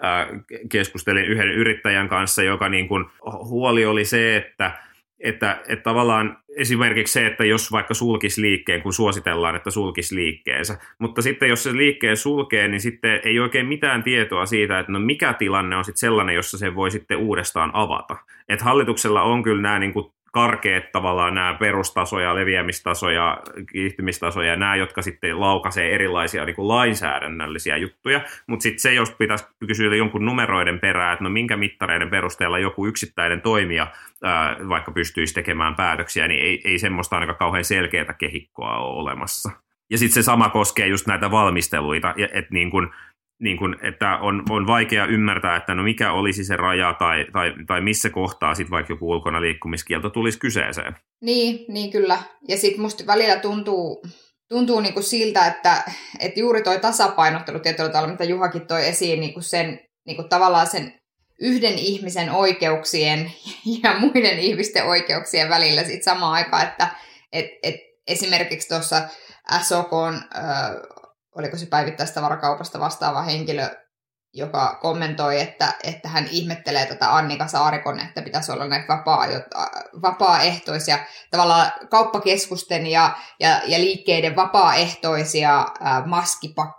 äh, 0.05 0.27
keskustelin 0.69 1.25
yhden 1.25 1.49
yrittäjän 1.49 2.09
kanssa, 2.09 2.43
joka 2.43 2.69
niin 2.69 2.89
kuin 2.89 3.05
huoli 3.45 3.87
oli 3.87 4.05
se, 4.05 4.37
että 4.37 4.71
että, 5.21 5.63
että 5.69 5.83
tavallaan 5.83 6.39
esimerkiksi 6.57 7.13
se, 7.13 7.27
että 7.27 7.45
jos 7.45 7.73
vaikka 7.73 7.95
sulkisi 7.95 8.41
liikkeen, 8.43 8.83
kun 8.83 8.93
suositellaan, 8.93 9.57
että 9.57 9.71
sulkisi 9.71 10.15
liikkeensä, 10.15 10.79
mutta 10.99 11.23
sitten 11.23 11.49
jos 11.49 11.63
se 11.63 11.77
liikkeen 11.77 12.17
sulkee, 12.17 12.69
niin 12.69 12.81
sitten 12.81 13.21
ei 13.25 13.41
oikein 13.41 13.67
mitään 13.67 14.03
tietoa 14.03 14.47
siitä, 14.47 14.79
että 14.79 14.93
no 14.93 15.01
mikä 15.01 15.33
tilanne 15.33 15.77
on 15.77 15.85
sitten 15.85 16.01
sellainen, 16.01 16.35
jossa 16.35 16.59
se 16.59 16.75
voi 16.75 16.91
sitten 16.91 17.19
uudestaan 17.19 17.71
avata. 17.73 18.17
Että 18.49 18.65
hallituksella 18.65 19.23
on 19.23 19.43
kyllä 19.43 19.63
nämä 19.63 19.79
niin 19.79 19.93
kuin 19.93 20.13
karkeat 20.39 20.93
tavallaan 20.93 21.35
nämä 21.35 21.55
perustasoja, 21.55 22.35
leviämistasoja, 22.35 23.39
kiihtymistasoja, 23.73 24.57
nämä, 24.57 24.77
jotka 24.77 25.03
sitten 25.03 25.41
laukaisee 25.41 25.95
erilaisia 25.95 26.45
niin 26.45 26.57
kuin 26.57 26.69
lainsäädännöllisiä 26.69 27.77
juttuja, 27.77 28.21
mutta 28.47 28.63
sitten 28.63 28.81
se, 28.81 28.95
jos 28.95 29.11
pitäisi 29.11 29.47
kysyä 29.67 29.97
jonkun 29.97 30.25
numeroiden 30.25 30.81
perään, 30.81 31.13
että 31.13 31.25
no 31.25 31.31
minkä 31.31 31.57
mittareiden 31.57 32.11
perusteella 32.11 32.59
joku 32.59 32.87
yksittäinen 32.87 33.41
toimija 33.41 33.87
ää, 34.23 34.57
vaikka 34.69 34.93
pystyisi 34.93 35.35
tekemään 35.35 35.75
päätöksiä, 35.75 36.29
niin 36.29 36.41
ei, 36.41 36.61
ei 36.65 36.79
semmoista 36.79 37.17
ainakaan 37.17 37.39
kauhean 37.39 37.65
selkeää 37.65 38.15
kehikkoa 38.19 38.79
ole 38.79 39.01
olemassa. 39.01 39.51
Ja 39.91 39.99
sitten 39.99 40.15
se 40.15 40.23
sama 40.23 40.49
koskee 40.49 40.87
just 40.87 41.07
näitä 41.07 41.31
valmisteluita, 41.31 42.15
että 42.33 42.55
niin 42.55 42.71
kun 42.71 42.91
niin 43.41 43.57
kuin, 43.57 43.77
että 43.83 44.17
on, 44.17 44.43
on 44.51 44.67
vaikea 44.67 45.07
ymmärtää, 45.07 45.57
että 45.57 45.75
no 45.75 45.83
mikä 45.83 46.13
olisi 46.13 46.45
se 46.45 46.57
raja 46.57 46.95
tai, 46.99 47.27
tai, 47.33 47.55
tai 47.67 47.81
missä 47.81 48.11
kohtaa 48.11 48.55
sitten 48.55 48.71
vaikka 48.71 48.93
joku 48.93 49.11
ulkona 49.11 49.41
liikkumiskielto 49.41 50.11
tulisi 50.11 50.39
kyseeseen. 50.39 50.97
Niin, 51.23 51.65
niin 51.69 51.93
kyllä. 51.93 52.19
Ja 52.49 52.57
sitten 52.57 52.81
musta 52.81 53.07
välillä 53.07 53.37
tuntuu, 53.37 54.03
tuntuu 54.49 54.81
niinku 54.81 55.03
siltä, 55.03 55.47
että, 55.47 55.83
että 56.21 56.41
juuri 56.41 56.63
toi 56.63 56.79
tasapainottelu 56.79 57.59
tietyllä 57.59 57.91
tavalla, 57.91 58.13
mitä 58.13 58.25
Juhakin 58.25 58.67
toi 58.67 58.89
esiin, 58.89 59.21
niinku 59.21 59.41
sen, 59.41 59.81
niinku 60.07 60.23
tavallaan 60.29 60.67
sen 60.67 60.93
yhden 61.41 61.79
ihmisen 61.79 62.31
oikeuksien 62.31 63.33
ja 63.83 63.99
muiden 63.99 64.39
ihmisten 64.39 64.85
oikeuksien 64.85 65.49
välillä 65.49 65.85
sit 65.85 66.03
samaan 66.03 66.33
aikaan, 66.33 66.67
että 66.67 66.89
et, 67.33 67.47
et 67.63 67.75
esimerkiksi 68.07 68.69
tuossa 68.69 69.03
SOK 69.63 69.93
on 69.93 70.23
oliko 71.39 71.57
se 71.57 71.67
päivittäistavarakaupasta 71.67 72.81
vastaava 72.81 73.23
henkilö, 73.23 73.69
joka 74.35 74.79
kommentoi, 74.83 75.41
että, 75.41 75.75
että 75.85 76.09
hän 76.09 76.29
ihmettelee 76.31 76.87
tätä 76.87 77.17
Annika 77.17 77.47
Saarikon, 77.47 78.01
että 78.01 78.23
pitäisi 78.23 78.53
olla 78.53 78.67
näitä 78.67 78.89
vapaa, 78.89 79.27
vapaaehtoisia, 80.03 80.99
tavallaan 81.31 81.73
kauppakeskusten 81.91 82.87
ja, 82.87 83.17
ja, 83.41 83.61
ja 83.67 83.79
liikkeiden 83.79 84.37
vapaaehtoisia 84.37 85.67
ää, 85.81 86.07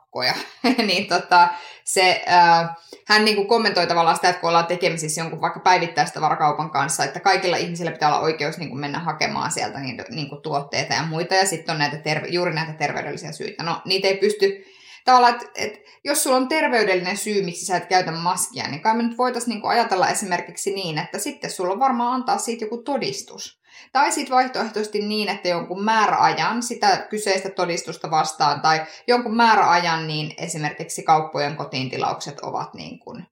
maskipakkoja. 0.10 0.34
niin 0.88 1.08
tota, 1.08 1.48
se, 1.86 2.24
ää, 2.26 2.76
hän 3.08 3.26
niin 3.26 3.36
kuin 3.36 3.48
kommentoi 3.48 3.88
tavallaan 3.88 4.16
sitä, 4.16 4.30
että 4.30 4.42
kun 4.42 4.50
ollaan 4.50 4.68
tekemisissä 4.68 5.22
jonkun 5.22 5.42
vaikka 5.42 5.60
päivittäistavarakaupan 5.60 6.72
kanssa, 6.72 7.04
että 7.04 7.20
kaikilla 7.20 7.58
ihmisillä 7.58 7.92
pitää 7.92 8.10
olla 8.10 8.20
oikeus 8.20 8.58
niin 8.58 8.70
kuin 8.70 8.80
mennä 8.80 9.00
hakemaan 9.00 9.52
sieltä 9.52 9.80
niin, 9.80 10.04
niin 10.10 10.30
kuin 10.30 10.42
tuotteita 10.42 10.94
ja 10.94 11.04
muita, 11.04 11.36
ja 11.36 11.46
sitten 11.46 11.74
on 11.74 11.80
näitä 11.80 11.98
terve, 11.98 12.28
juuri 12.28 12.54
näitä 12.54 12.74
terveydellisiä 12.74 13.32
syitä. 13.32 13.64
No, 13.64 13.82
niitä 13.86 14.08
ei 14.08 14.18
pysty 14.18 14.66
tavallaan, 15.06 15.34
että, 15.34 15.46
että 15.56 15.80
jos 16.04 16.24
sulla 16.24 16.38
on 16.38 16.48
terveydellinen 16.48 17.18
syy, 17.18 17.42
miksi 17.42 17.66
sä 17.66 17.78
et 17.78 17.86
käytä 17.86 18.12
maskia, 18.12 18.68
niin 18.68 18.82
kai 18.82 18.96
me 18.96 19.04
nyt 19.04 19.18
voitaisiin 19.18 19.54
niin 19.54 19.70
ajatella 19.70 20.10
esimerkiksi 20.10 20.72
niin, 20.72 20.98
että 20.98 21.20
sitten 21.20 21.52
sulla 21.52 21.74
on 21.74 21.80
varmaan 21.80 22.14
antaa 22.14 22.38
siitä 22.38 22.66
joku 22.66 22.78
todistus. 22.78 23.59
Tai 23.92 24.12
sitten 24.12 24.36
vaihtoehtoisesti 24.36 25.02
niin, 25.02 25.30
että 25.30 25.48
jonkun 25.48 25.84
määräajan 25.84 26.64
sitä 26.64 26.98
kyseistä 27.10 27.50
todistusta 27.50 28.12
vastaan, 28.12 28.62
tai 28.62 28.82
jonkun 29.08 29.36
määräajan, 29.36 30.08
niin 30.08 30.34
esimerkiksi 30.38 31.04
kauppojen 31.04 31.56
kotiintilaukset 31.56 32.40
ovat 32.40 32.74
niin 32.74 33.00
kuin, 33.00 33.28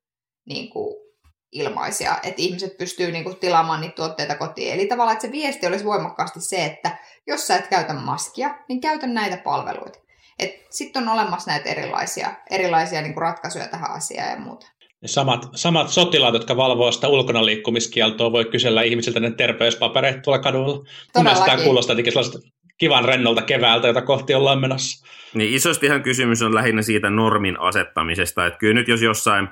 niin 0.46 0.70
kuin 0.70 0.96
ilmaisia, 1.52 2.16
että 2.24 2.42
ihmiset 2.42 2.78
pystyy 2.78 3.12
niin 3.12 3.24
kuin 3.24 3.36
tilaamaan 3.36 3.82
niitä 3.82 3.96
tuotteita 3.96 4.36
kotiin. 4.36 4.74
Eli 4.74 4.88
tavallaan, 4.88 5.14
että 5.14 5.28
se 5.28 5.32
viesti 5.32 5.68
olisi 5.68 5.86
voimakkaasti 5.86 6.42
se, 6.42 6.66
että 6.66 6.98
jos 7.28 7.48
sä 7.48 7.56
et 7.56 7.68
käytä 7.68 7.94
maskia, 7.94 8.58
niin 8.70 8.82
käytä 8.82 9.08
näitä 9.08 9.38
palveluita. 9.38 10.00
Sitten 10.70 11.04
on 11.04 11.10
olemassa 11.10 11.52
näitä 11.52 11.70
erilaisia, 11.70 12.34
erilaisia 12.50 13.02
niin 13.02 13.14
kuin 13.14 13.22
ratkaisuja 13.22 13.68
tähän 13.68 13.92
asiaan 13.92 14.30
ja 14.30 14.40
muuta. 14.40 14.68
Ne 15.02 15.08
samat, 15.08 15.50
samat 15.56 15.90
sotilaat, 15.90 16.34
jotka 16.34 16.58
valvoo 16.58 16.92
sitä 16.92 17.08
ulkona 17.08 17.46
liikkumiskieltoa, 17.46 18.32
voi 18.32 18.46
kysellä 18.46 18.82
ihmisiltä 18.82 19.20
ne 19.20 19.32
terveyspapereita 19.32 20.22
tuolla 20.22 20.42
kadulla. 20.42 20.86
Mielestäni 21.16 21.52
tämä 21.52 21.64
kuulostaa 21.64 21.96
sellaista 21.96 22.40
kivan 22.78 23.06
rennolta 23.06 23.42
keväältä, 23.42 23.88
jota 23.88 24.02
kohti 24.02 24.34
ollaan 24.34 24.62
menossa. 24.62 25.08
Niin 25.34 25.54
isostihan 25.54 26.04
kysymys 26.04 26.42
on 26.42 26.56
lähinnä 26.56 26.82
siitä 26.82 27.10
normin 27.10 27.60
asettamisesta, 27.60 28.46
että 28.46 28.60
kyllä 28.60 28.74
nyt 28.74 28.88
jos 28.88 29.02
jossain 29.02 29.48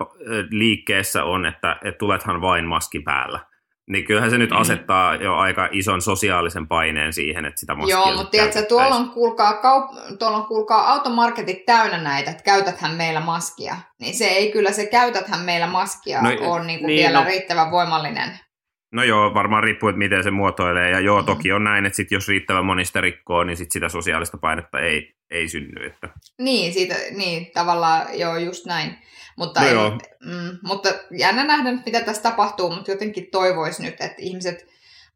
liikkeessä 0.52 1.24
on, 1.24 1.46
että, 1.46 1.78
että 1.84 1.98
tulethan 1.98 2.42
vain 2.42 2.66
maski 2.66 3.00
päällä, 3.00 3.40
niin 3.90 4.06
kyllähän 4.06 4.30
se 4.30 4.38
nyt 4.38 4.50
mm. 4.50 4.58
asettaa 4.58 5.16
jo 5.16 5.36
aika 5.36 5.70
ison 5.72 6.02
sosiaalisen 6.02 6.68
paineen 6.68 7.14
siihen, 7.14 7.46
että 7.46 7.60
sitä 7.60 7.76
maskia 7.76 7.96
Joo, 7.96 8.14
mutta 8.16 8.32
tiedätkö, 8.32 8.62
tuolla 8.62 8.96
on, 8.96 9.10
kuulkaa, 9.10 9.52
kaup- 9.52 10.18
tuolla 10.20 10.38
on 10.38 10.46
kuulkaa 10.46 10.92
automarketit 10.92 11.66
täynnä 11.66 11.98
näitä, 11.98 12.32
että 12.32 12.44
käytäthän 12.44 12.96
meillä 12.96 13.20
maskia. 13.20 13.76
Niin 14.00 14.16
se 14.16 14.26
ei 14.26 14.52
kyllä, 14.52 14.72
se 14.72 14.86
käytäthän 14.86 15.46
meillä 15.46 15.68
maskia 15.68 16.22
no, 16.22 16.30
on 16.52 16.68
niin 16.68 16.80
kuin 16.80 16.88
niin, 16.88 17.00
vielä 17.00 17.20
no, 17.20 17.26
riittävän 17.26 17.72
voimallinen 17.72 18.40
No 18.96 19.04
joo, 19.04 19.34
varmaan 19.34 19.64
riippuu, 19.64 19.90
että 19.90 20.00
miten 20.00 20.24
se 20.24 20.32
muotoilee. 20.32 20.90
Ja 20.90 21.00
joo, 21.00 21.24
toki 21.24 21.52
on 21.52 21.64
näin, 21.64 21.86
että 21.86 21.96
sit 21.96 22.12
jos 22.12 22.28
riittävä 22.28 22.62
monista 22.62 23.02
rikkoo, 23.02 23.44
niin 23.44 23.58
sit 23.58 23.72
sitä 23.72 23.90
sosiaalista 23.90 24.38
painetta 24.38 24.80
ei, 24.80 25.16
ei 25.30 25.48
synny. 25.48 25.86
Että. 25.86 26.10
Niin, 26.40 26.74
siitä, 26.74 26.96
niin, 27.16 27.52
tavallaan 27.54 28.20
joo, 28.20 28.38
just 28.38 28.66
näin. 28.66 28.98
Mutta, 29.36 29.62
No 29.62 29.68
joo. 29.68 29.90
mm, 30.26 30.58
mutta 30.64 30.90
jännä 31.12 31.44
nähdä, 31.44 31.72
mitä 31.86 32.02
tässä 32.02 32.24
tapahtuu, 32.24 32.72
mutta 32.76 32.92
jotenkin 32.92 33.28
toivoisi 33.32 33.84
nyt, 33.84 33.94
että 34.02 34.16
ihmiset 34.18 34.68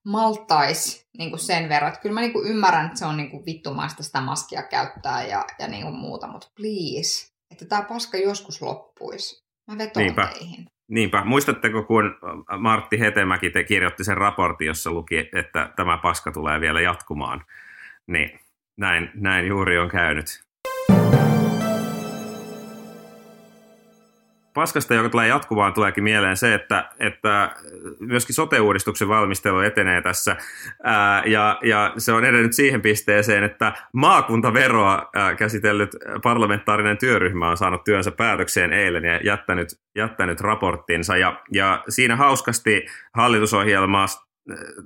maltais 0.05 1.07
niin 1.17 1.29
kuin 1.29 1.39
sen 1.39 1.69
verran. 1.69 1.89
Että 1.89 2.01
kyllä 2.01 2.13
mä 2.13 2.21
niin 2.21 2.33
kuin 2.33 2.47
ymmärrän, 2.47 2.85
että 2.85 2.99
se 2.99 3.05
on 3.05 3.17
niin 3.17 3.29
kuin 3.31 3.45
vittumaista 3.45 4.03
sitä 4.03 4.21
maskia 4.21 4.63
käyttää 4.63 5.23
ja, 5.25 5.45
ja 5.59 5.67
niin 5.67 5.83
kuin 5.83 5.95
muuta, 5.95 6.27
mutta 6.27 6.47
please, 6.55 7.33
että 7.51 7.65
tämä 7.65 7.81
paska 7.81 8.17
joskus 8.17 8.61
loppuisi. 8.61 9.43
Mä 9.67 9.77
vetoan 9.77 10.05
Niinpä. 10.05 10.27
teihin. 10.33 10.65
Niinpä. 10.87 11.25
Muistatteko, 11.25 11.83
kun 11.83 12.15
Martti 12.59 12.99
Hetemäki 12.99 13.49
te 13.49 13.63
kirjoitti 13.63 14.03
sen 14.03 14.17
raportin, 14.17 14.67
jossa 14.67 14.91
luki, 14.91 15.17
että 15.17 15.73
tämä 15.75 15.97
paska 15.97 16.31
tulee 16.31 16.59
vielä 16.61 16.81
jatkumaan? 16.81 17.45
Niin, 18.07 18.39
näin, 18.77 19.11
näin 19.13 19.47
juuri 19.47 19.77
on 19.77 19.89
käynyt. 19.89 20.48
Paskasta, 24.53 24.93
joka 24.93 25.09
tulee 25.09 25.27
jatkumaan, 25.27 25.73
tuleekin 25.73 26.03
mieleen 26.03 26.37
se, 26.37 26.53
että, 26.53 26.89
että 26.99 27.55
myöskin 27.99 28.35
sote-uudistuksen 28.35 29.07
valmistelu 29.07 29.59
etenee 29.59 30.01
tässä. 30.01 30.35
Ää, 30.83 31.23
ja, 31.25 31.59
ja 31.63 31.93
se 31.97 32.13
on 32.13 32.25
edennyt 32.25 32.53
siihen 32.53 32.81
pisteeseen, 32.81 33.43
että 33.43 33.73
maakuntaveroa 33.93 35.09
ää, 35.15 35.35
käsitellyt 35.35 35.89
parlamentaarinen 36.23 36.97
työryhmä 36.97 37.49
on 37.49 37.57
saanut 37.57 37.83
työnsä 37.83 38.11
päätökseen 38.11 38.73
eilen 38.73 39.03
ja 39.03 39.19
jättänyt, 39.23 39.67
jättänyt 39.95 40.41
raporttinsa. 40.41 41.17
Ja, 41.17 41.41
ja 41.53 41.83
siinä 41.89 42.15
hauskasti 42.15 42.85
hallitusohjelmassa 43.15 44.29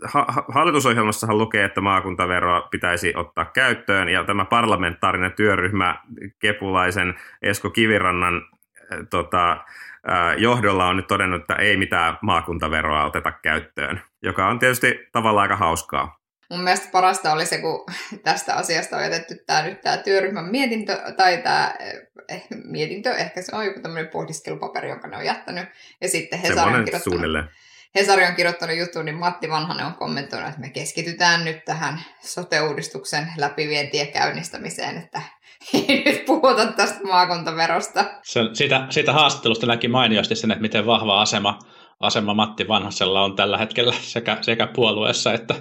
ha- 0.03 0.25
ha- 0.27 0.45
hallitusohjelmassahan 0.47 1.37
lukee, 1.37 1.63
että 1.63 1.81
maakuntaveroa 1.81 2.61
pitäisi 2.61 3.13
ottaa 3.15 3.45
käyttöön, 3.45 4.09
ja 4.09 4.23
tämä 4.23 4.45
parlamentaarinen 4.45 5.31
työryhmä 5.31 5.95
Kepulaisen 6.39 7.15
Esko 7.41 7.69
Kivirannan 7.69 8.41
tota, 9.09 9.57
johdolla 10.37 10.87
on 10.87 10.97
nyt 10.97 11.07
todennut, 11.07 11.41
että 11.41 11.55
ei 11.55 11.77
mitään 11.77 12.17
maakuntaveroa 12.21 13.05
oteta 13.05 13.31
käyttöön, 13.31 14.01
joka 14.23 14.47
on 14.47 14.59
tietysti 14.59 14.99
tavallaan 15.11 15.41
aika 15.41 15.55
hauskaa. 15.55 16.23
Mun 16.49 16.63
mielestä 16.63 16.89
parasta 16.91 17.33
oli 17.33 17.45
se, 17.45 17.57
kun 17.57 17.85
tästä 18.23 18.55
asiasta 18.55 18.97
on 18.97 19.03
jätetty 19.03 19.35
tämä 19.47 19.61
nyt 19.61 19.81
tämä 19.81 19.97
työryhmän 19.97 20.45
mietintö, 20.45 20.97
tai 21.17 21.37
tämä 21.37 21.73
eh, 22.29 22.43
mietintö, 22.63 23.11
ehkä 23.11 23.41
se 23.41 23.55
on 23.55 23.65
joku 23.65 23.79
tämmöinen 23.79 24.11
pohdiskelupaperi, 24.11 24.89
jonka 24.89 25.07
ne 25.07 25.17
on 25.17 25.25
jättänyt, 25.25 25.65
ja 26.01 26.09
sitten 26.09 26.39
Hesari 26.39 26.59
on 26.59 26.67
kirjoittanut, 26.67 27.03
suunnilleen. 27.03 27.49
Hesari 27.95 28.25
on 28.25 28.35
kirjoittanut 28.35 28.77
jutun, 28.77 29.05
niin 29.05 29.17
Matti 29.17 29.49
Vanhanen 29.49 29.85
on 29.85 29.93
kommentoinut, 29.93 30.49
että 30.49 30.61
me 30.61 30.69
keskitytään 30.69 31.45
nyt 31.45 31.65
tähän 31.65 31.99
sote-uudistuksen 32.21 33.27
läpivientiä 33.37 34.05
käynnistämiseen, 34.05 34.97
että 34.97 35.21
ei 35.73 36.03
nyt 36.05 36.25
puhuta 36.25 36.65
tästä 36.65 37.03
maakuntaverosta. 37.03 38.05
Se, 38.23 38.39
siitä, 38.53 38.87
siitä 38.89 39.13
haastattelusta 39.13 39.67
näki 39.67 39.87
mainiosti 39.87 40.35
sen, 40.35 40.51
että 40.51 40.61
miten 40.61 40.85
vahva 40.85 41.21
asema, 41.21 41.59
asema 41.99 42.33
Matti 42.33 42.67
Vanhasella 42.67 43.21
on 43.21 43.35
tällä 43.35 43.57
hetkellä 43.57 43.93
sekä, 44.01 44.37
sekä 44.41 44.67
puolueessa 44.67 45.33
että, 45.33 45.55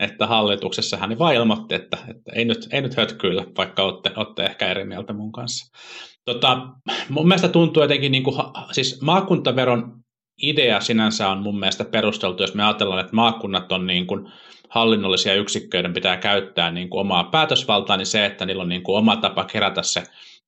että 0.00 0.26
hallituksessa. 0.26 0.96
Hän 0.96 1.18
vaan 1.18 1.34
ilmoitti, 1.34 1.74
että, 1.74 1.96
että 1.96 2.32
ei, 2.34 2.44
nyt, 2.44 2.68
ei 2.72 2.80
nyt 2.80 2.96
hötkyillä, 2.96 3.44
vaikka 3.58 3.82
olette, 3.82 4.10
olette 4.16 4.42
ehkä 4.42 4.70
eri 4.70 4.84
mieltä 4.84 5.12
mun 5.12 5.32
kanssa. 5.32 5.76
Tota, 6.24 6.58
mun 7.08 7.28
mielestä 7.28 7.48
tuntuu 7.48 7.82
jotenkin, 7.82 8.12
niin 8.12 8.24
kuin, 8.24 8.36
siis 8.72 9.02
maakuntaveron 9.02 10.04
idea 10.42 10.80
sinänsä 10.80 11.28
on 11.28 11.42
mun 11.42 11.58
mielestä 11.58 11.84
perusteltu, 11.84 12.42
jos 12.42 12.54
me 12.54 12.64
ajatellaan, 12.64 13.00
että 13.00 13.16
maakunnat 13.16 13.72
on 13.72 13.86
niin 13.86 14.06
kuin 14.06 14.32
hallinnollisia 14.74 15.34
yksikköiden 15.34 15.92
pitää 15.92 16.16
käyttää 16.16 16.70
niin 16.70 16.88
kuin 16.90 17.00
omaa 17.00 17.24
päätösvaltaa, 17.24 17.96
niin 17.96 18.06
se, 18.06 18.26
että 18.26 18.46
niillä 18.46 18.62
on 18.62 18.68
niin 18.68 18.82
kuin 18.82 18.98
oma 18.98 19.16
tapa 19.16 19.44
kerätä 19.44 19.82
se, 19.82 20.02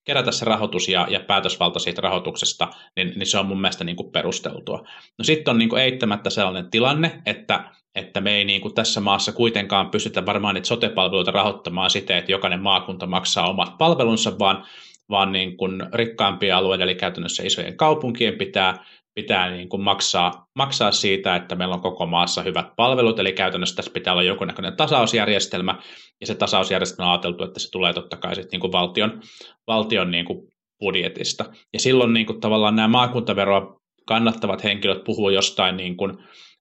kerätä 0.04 0.32
se 0.32 0.44
rahoitus 0.44 0.88
ja, 0.88 1.06
ja 1.10 1.20
päätösvalta 1.20 1.78
siitä 1.78 2.00
rahoituksesta, 2.00 2.68
niin, 2.96 3.12
niin 3.16 3.26
se 3.26 3.38
on 3.38 3.46
mun 3.46 3.60
mielestä 3.60 3.84
niin 3.84 3.96
kuin 3.96 4.12
perusteltua. 4.12 4.84
No 5.18 5.24
sitten 5.24 5.52
on 5.52 5.58
niin 5.58 5.68
kuin 5.68 5.82
eittämättä 5.82 6.30
sellainen 6.30 6.70
tilanne, 6.70 7.22
että, 7.26 7.64
että 7.94 8.20
me 8.20 8.36
ei 8.36 8.44
niin 8.44 8.60
kuin 8.60 8.74
tässä 8.74 9.00
maassa 9.00 9.32
kuitenkaan 9.32 9.90
pystytä 9.90 10.26
varmaan 10.26 10.54
niitä 10.54 10.68
sote-palveluita 10.68 11.30
rahoittamaan 11.30 11.90
siten, 11.90 12.16
että 12.16 12.32
jokainen 12.32 12.62
maakunta 12.62 13.06
maksaa 13.06 13.50
omat 13.50 13.78
palvelunsa, 13.78 14.38
vaan, 14.38 14.66
vaan 15.10 15.32
niin 15.32 15.56
kuin 15.56 15.82
rikkaampien 15.92 16.56
alueiden, 16.56 16.84
eli 16.84 16.94
käytännössä 16.94 17.42
isojen 17.42 17.76
kaupunkien 17.76 18.38
pitää 18.38 18.84
pitää 19.16 19.50
niin 19.50 19.68
kuin 19.68 19.82
maksaa, 19.82 20.46
maksaa 20.54 20.92
siitä, 20.92 21.36
että 21.36 21.54
meillä 21.54 21.74
on 21.74 21.80
koko 21.80 22.06
maassa 22.06 22.42
hyvät 22.42 22.66
palvelut, 22.76 23.18
eli 23.18 23.32
käytännössä 23.32 23.76
tässä 23.76 23.92
pitää 23.92 24.12
olla 24.12 24.22
jonkunnäköinen 24.22 24.76
tasausjärjestelmä, 24.76 25.78
ja 26.20 26.26
se 26.26 26.34
tasausjärjestelmä 26.34 27.06
on 27.06 27.12
ajateltu, 27.12 27.44
että 27.44 27.60
se 27.60 27.70
tulee 27.70 27.92
totta 27.92 28.16
kai 28.16 28.34
sitten 28.34 28.50
niin 28.52 28.60
kuin 28.60 28.72
valtion, 28.72 29.20
valtion 29.66 30.10
niin 30.10 30.24
kuin 30.24 30.48
budjetista. 30.80 31.44
Ja 31.72 31.80
silloin 31.80 32.12
niin 32.12 32.26
kuin 32.26 32.40
tavallaan 32.40 32.76
nämä 32.76 32.88
maakuntaveroa 32.88 33.80
kannattavat 34.06 34.64
henkilöt 34.64 35.04
puhuu 35.04 35.30
jostain 35.30 35.76
niin 35.76 35.96
kuin, 35.96 36.12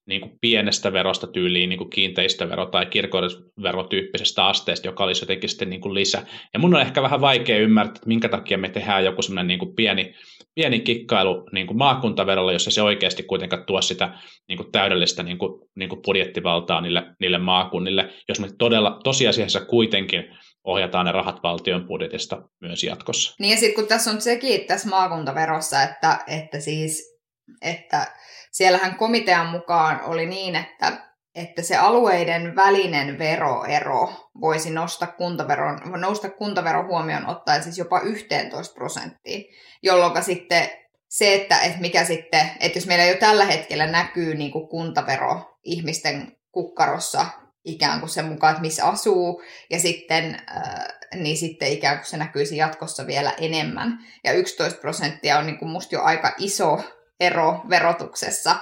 niin 0.05 0.21
kuin 0.21 0.31
pienestä 0.41 0.93
verosta 0.93 1.27
tyyliin 1.27 1.69
niin 1.69 1.77
kuin 1.77 1.89
kiinteistövero 1.89 2.65
tai 2.65 2.85
kirkollisverotyyppisestä 2.85 4.45
asteesta, 4.45 4.87
joka 4.87 5.03
olisi 5.03 5.23
jotenkin 5.23 5.49
sitten 5.49 5.69
niin 5.69 5.81
kuin 5.81 5.93
lisä. 5.93 6.25
Ja 6.53 6.59
mun 6.59 6.75
on 6.75 6.81
ehkä 6.81 7.01
vähän 7.01 7.21
vaikea 7.21 7.59
ymmärtää, 7.59 7.95
että 7.95 8.07
minkä 8.07 8.29
takia 8.29 8.57
me 8.57 8.69
tehdään 8.69 9.05
joku 9.05 9.21
semmoinen 9.21 9.47
niin 9.47 9.59
kuin 9.59 9.75
pieni, 9.75 10.15
pieni 10.55 10.79
kikkailu 10.79 11.49
niin 11.51 11.67
kuin 11.67 11.77
maakuntaverolla, 11.77 12.53
jossa 12.53 12.71
se 12.71 12.81
oikeasti 12.81 13.23
kuitenkaan 13.23 13.65
tuo 13.65 13.81
sitä 13.81 14.17
niin 14.47 14.57
kuin 14.57 14.71
täydellistä 14.71 15.23
niin 15.23 15.37
kuin, 15.37 15.69
niin 15.75 15.89
kuin 15.89 16.01
budjettivaltaa 16.01 16.81
niille, 16.81 17.03
niille 17.19 17.37
maakunnille, 17.37 18.09
jos 18.29 18.39
me 18.39 18.47
todella 18.57 18.99
tosiasiassa 19.03 19.65
kuitenkin 19.65 20.23
ohjataan 20.63 21.05
ne 21.05 21.11
rahat 21.11 21.43
valtion 21.43 21.87
budjetista 21.87 22.41
myös 22.61 22.83
jatkossa. 22.83 23.35
Niin 23.39 23.51
ja 23.51 23.57
sitten 23.57 23.75
kun 23.75 23.87
tässä 23.87 24.11
on 24.11 24.21
sekin 24.21 24.67
tässä 24.67 24.89
maakuntaverossa, 24.89 25.83
että, 25.83 26.23
että 26.27 26.59
siis, 26.59 27.19
että 27.61 28.07
siellähän 28.51 28.95
komitean 28.95 29.47
mukaan 29.47 30.01
oli 30.03 30.25
niin, 30.25 30.55
että, 30.55 31.14
että 31.35 31.61
se 31.61 31.75
alueiden 31.75 32.55
välinen 32.55 33.19
veroero 33.19 34.13
voisi 34.41 34.69
nostaa 34.69 35.07
kuntaveron, 35.07 35.79
nousta 36.01 36.29
kuntaveron 36.29 36.87
huomioon 36.87 37.27
ottaen 37.27 37.63
siis 37.63 37.77
jopa 37.77 37.99
11 37.99 38.73
prosenttiin, 38.73 39.45
jolloin 39.83 40.23
sitten 40.23 40.69
se, 41.09 41.33
että, 41.33 41.59
että 41.59 41.81
mikä 41.81 42.05
sitten, 42.05 42.49
että 42.59 42.77
jos 42.77 42.87
meillä 42.87 43.05
jo 43.05 43.15
tällä 43.15 43.45
hetkellä 43.45 43.87
näkyy 43.87 44.35
niin 44.35 44.51
kuin 44.51 44.67
kuntavero 44.67 45.57
ihmisten 45.63 46.37
kukkarossa 46.51 47.25
ikään 47.65 47.99
kuin 47.99 48.09
sen 48.09 48.25
mukaan, 48.25 48.51
että 48.51 48.61
missä 48.61 48.85
asuu, 48.85 49.43
ja 49.69 49.79
sitten, 49.79 50.41
äh, 50.57 50.85
niin 51.15 51.37
sitten 51.37 51.67
ikään 51.67 51.97
kuin 51.97 52.05
se 52.05 52.17
näkyisi 52.17 52.57
jatkossa 52.57 53.07
vielä 53.07 53.33
enemmän. 53.37 53.97
Ja 54.23 54.33
11 54.33 54.81
prosenttia 54.81 55.37
on 55.37 55.45
niin 55.45 55.57
kuin 55.57 55.71
musta 55.71 55.95
jo 55.95 56.01
aika 56.01 56.33
iso 56.37 56.83
ero 57.19 57.61
verotuksessa. 57.69 58.55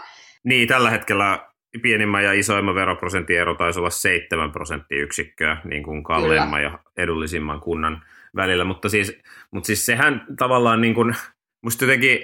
Niin, 0.44 0.68
tällä 0.68 0.90
hetkellä 0.90 1.53
pienimmän 1.82 2.24
ja 2.24 2.34
isoimman 2.34 2.76
veroprosentin 2.76 3.40
ero 3.40 3.56
taisi 3.56 3.80
olla 3.80 3.90
7 3.90 4.52
prosenttiyksikköä 4.52 5.58
niin 5.64 5.84
kuin 5.84 6.04
kalleimman 6.04 6.62
Kyllä. 6.62 6.74
ja 6.74 6.80
edullisimman 6.98 7.60
kunnan 7.60 8.04
välillä, 8.36 8.64
mutta 8.64 8.90
siis, 8.90 9.20
mutta 9.52 9.68
siis 9.68 9.86
sehän 9.86 10.26
tavallaan 10.38 10.82
niin 10.82 10.94
kuin, 10.94 11.16
musta 11.62 11.84
jotenkin 11.84 12.20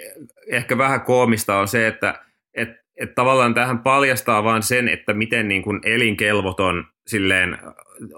ehkä 0.52 0.78
vähän 0.78 1.02
koomista 1.02 1.60
on 1.60 1.68
se, 1.68 1.88
että 1.88 2.24
et, 2.54 2.70
et 2.98 3.16
tavallaan 3.16 3.54
tähän 3.54 3.80
paljastaa 3.80 4.44
vaan 4.44 4.64
sen, 4.64 4.88
että 4.88 5.14
miten 5.14 5.48
niin 5.48 5.62
kuin 5.62 5.80
elinkelvoton 5.84 6.86
silleen 7.08 7.58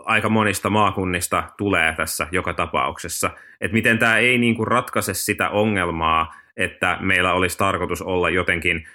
aika 0.05 0.29
monista 0.29 0.69
maakunnista 0.69 1.43
tulee 1.57 1.93
tässä 1.97 2.27
joka 2.31 2.53
tapauksessa. 2.53 3.29
Että 3.61 3.73
miten 3.73 3.99
tämä 3.99 4.17
ei 4.17 4.37
niin 4.37 4.55
kuin 4.55 4.67
ratkaise 4.67 5.13
sitä 5.13 5.49
ongelmaa, 5.49 6.35
että 6.57 6.97
meillä 6.99 7.33
olisi 7.33 7.57
tarkoitus 7.57 8.01
olla 8.01 8.29
jotenkin 8.29 8.87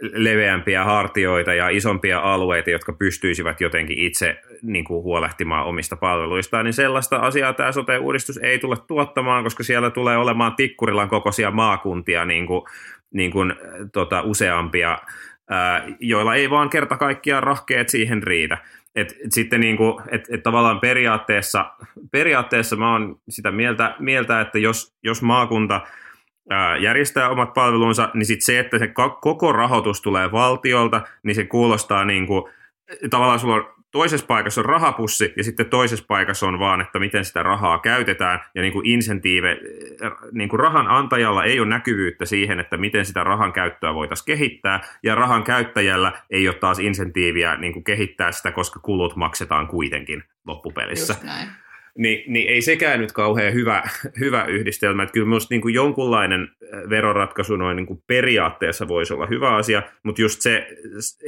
leveämpiä 0.00 0.84
hartioita 0.84 1.54
ja 1.54 1.68
isompia 1.68 2.20
alueita, 2.20 2.70
jotka 2.70 2.92
pystyisivät 2.92 3.60
jotenkin 3.60 3.98
itse 3.98 4.40
niin 4.62 4.84
kuin 4.84 5.02
huolehtimaan 5.02 5.66
omista 5.66 5.96
palveluistaan, 5.96 6.64
niin 6.64 6.72
sellaista 6.72 7.16
asiaa 7.16 7.52
tämä 7.52 7.72
sote-uudistus 7.72 8.36
ei 8.36 8.58
tule 8.58 8.76
tuottamaan, 8.86 9.44
koska 9.44 9.62
siellä 9.62 9.90
tulee 9.90 10.16
olemaan 10.16 10.56
Tikkurilan 10.56 11.08
kokoisia 11.08 11.50
maakuntia 11.50 12.24
niin 12.24 12.46
kuin, 12.46 12.62
niin 13.10 13.30
kuin, 13.30 13.54
tota, 13.92 14.22
useampia, 14.22 14.98
ää, 15.50 15.86
joilla 16.00 16.34
ei 16.34 16.50
vaan 16.50 16.70
kerta 16.70 16.96
kaikkiaan 16.96 17.42
rahkeet 17.42 17.88
siihen 17.88 18.22
riitä. 18.22 18.58
Et, 18.94 19.16
et 19.24 19.32
sitten 19.32 19.60
niin 19.60 19.76
kuin, 19.76 20.02
et, 20.08 20.24
et 20.30 20.42
tavallaan 20.42 20.80
periaatteessa, 20.80 21.70
periaatteessa 22.10 22.76
mä 22.76 22.92
oon 22.92 23.20
sitä 23.28 23.50
mieltä, 23.50 23.94
mieltä 23.98 24.40
että 24.40 24.58
jos, 24.58 24.96
jos 25.02 25.22
maakunta 25.22 25.80
järjestää 26.80 27.28
omat 27.28 27.54
palvelunsa, 27.54 28.10
niin 28.14 28.26
sitten 28.26 28.46
se, 28.46 28.58
että 28.58 28.78
se 28.78 28.92
koko 29.20 29.52
rahoitus 29.52 30.02
tulee 30.02 30.32
valtiolta, 30.32 31.02
niin 31.22 31.34
se 31.34 31.44
kuulostaa 31.44 32.04
niin 32.04 32.26
kuin, 32.26 32.52
tavallaan 33.10 33.38
sulla 33.38 33.54
on 33.54 33.76
toisessa 33.90 34.26
paikassa 34.26 34.60
on 34.60 34.64
rahapussi 34.64 35.32
ja 35.36 35.44
sitten 35.44 35.66
toisessa 35.66 36.04
paikassa 36.08 36.46
on 36.46 36.58
vaan, 36.58 36.80
että 36.80 36.98
miten 36.98 37.24
sitä 37.24 37.42
rahaa 37.42 37.78
käytetään 37.78 38.40
ja 38.54 38.62
niin 38.62 38.72
kuin 38.72 38.86
insentiive, 38.86 39.60
niin 40.32 40.48
kuin 40.48 40.60
rahan 40.60 40.88
antajalla 40.88 41.44
ei 41.44 41.60
ole 41.60 41.68
näkyvyyttä 41.68 42.24
siihen, 42.24 42.60
että 42.60 42.76
miten 42.76 43.06
sitä 43.06 43.24
rahan 43.24 43.52
käyttöä 43.52 43.94
voitaisiin 43.94 44.26
kehittää 44.26 44.80
ja 45.02 45.14
rahan 45.14 45.42
käyttäjällä 45.42 46.12
ei 46.30 46.48
ole 46.48 46.56
taas 46.56 46.78
insentiiviä 46.78 47.56
niin 47.56 47.72
kuin 47.72 47.84
kehittää 47.84 48.32
sitä, 48.32 48.52
koska 48.52 48.80
kulut 48.80 49.16
maksetaan 49.16 49.66
kuitenkin 49.66 50.24
loppupelissä. 50.46 51.12
Just 51.12 51.24
näin. 51.24 51.48
Niin, 51.96 52.32
niin 52.32 52.48
ei 52.48 52.62
sekään 52.62 53.00
nyt 53.00 53.12
kauhean 53.12 53.54
hyvä, 53.54 53.82
hyvä 54.20 54.44
yhdistelmä. 54.44 55.02
Että 55.02 55.12
kyllä 55.12 55.26
minusta 55.26 55.54
niin 55.54 55.60
kuin 55.60 55.74
jonkunlainen 55.74 56.42
äh, 56.42 56.90
veroratkaisu 56.90 57.56
noin 57.56 57.76
niin 57.76 57.86
kuin 57.86 58.02
periaatteessa 58.06 58.88
voisi 58.88 59.14
olla 59.14 59.26
hyvä 59.26 59.56
asia, 59.56 59.82
mutta 60.02 60.22
just 60.22 60.40
se, 60.40 60.68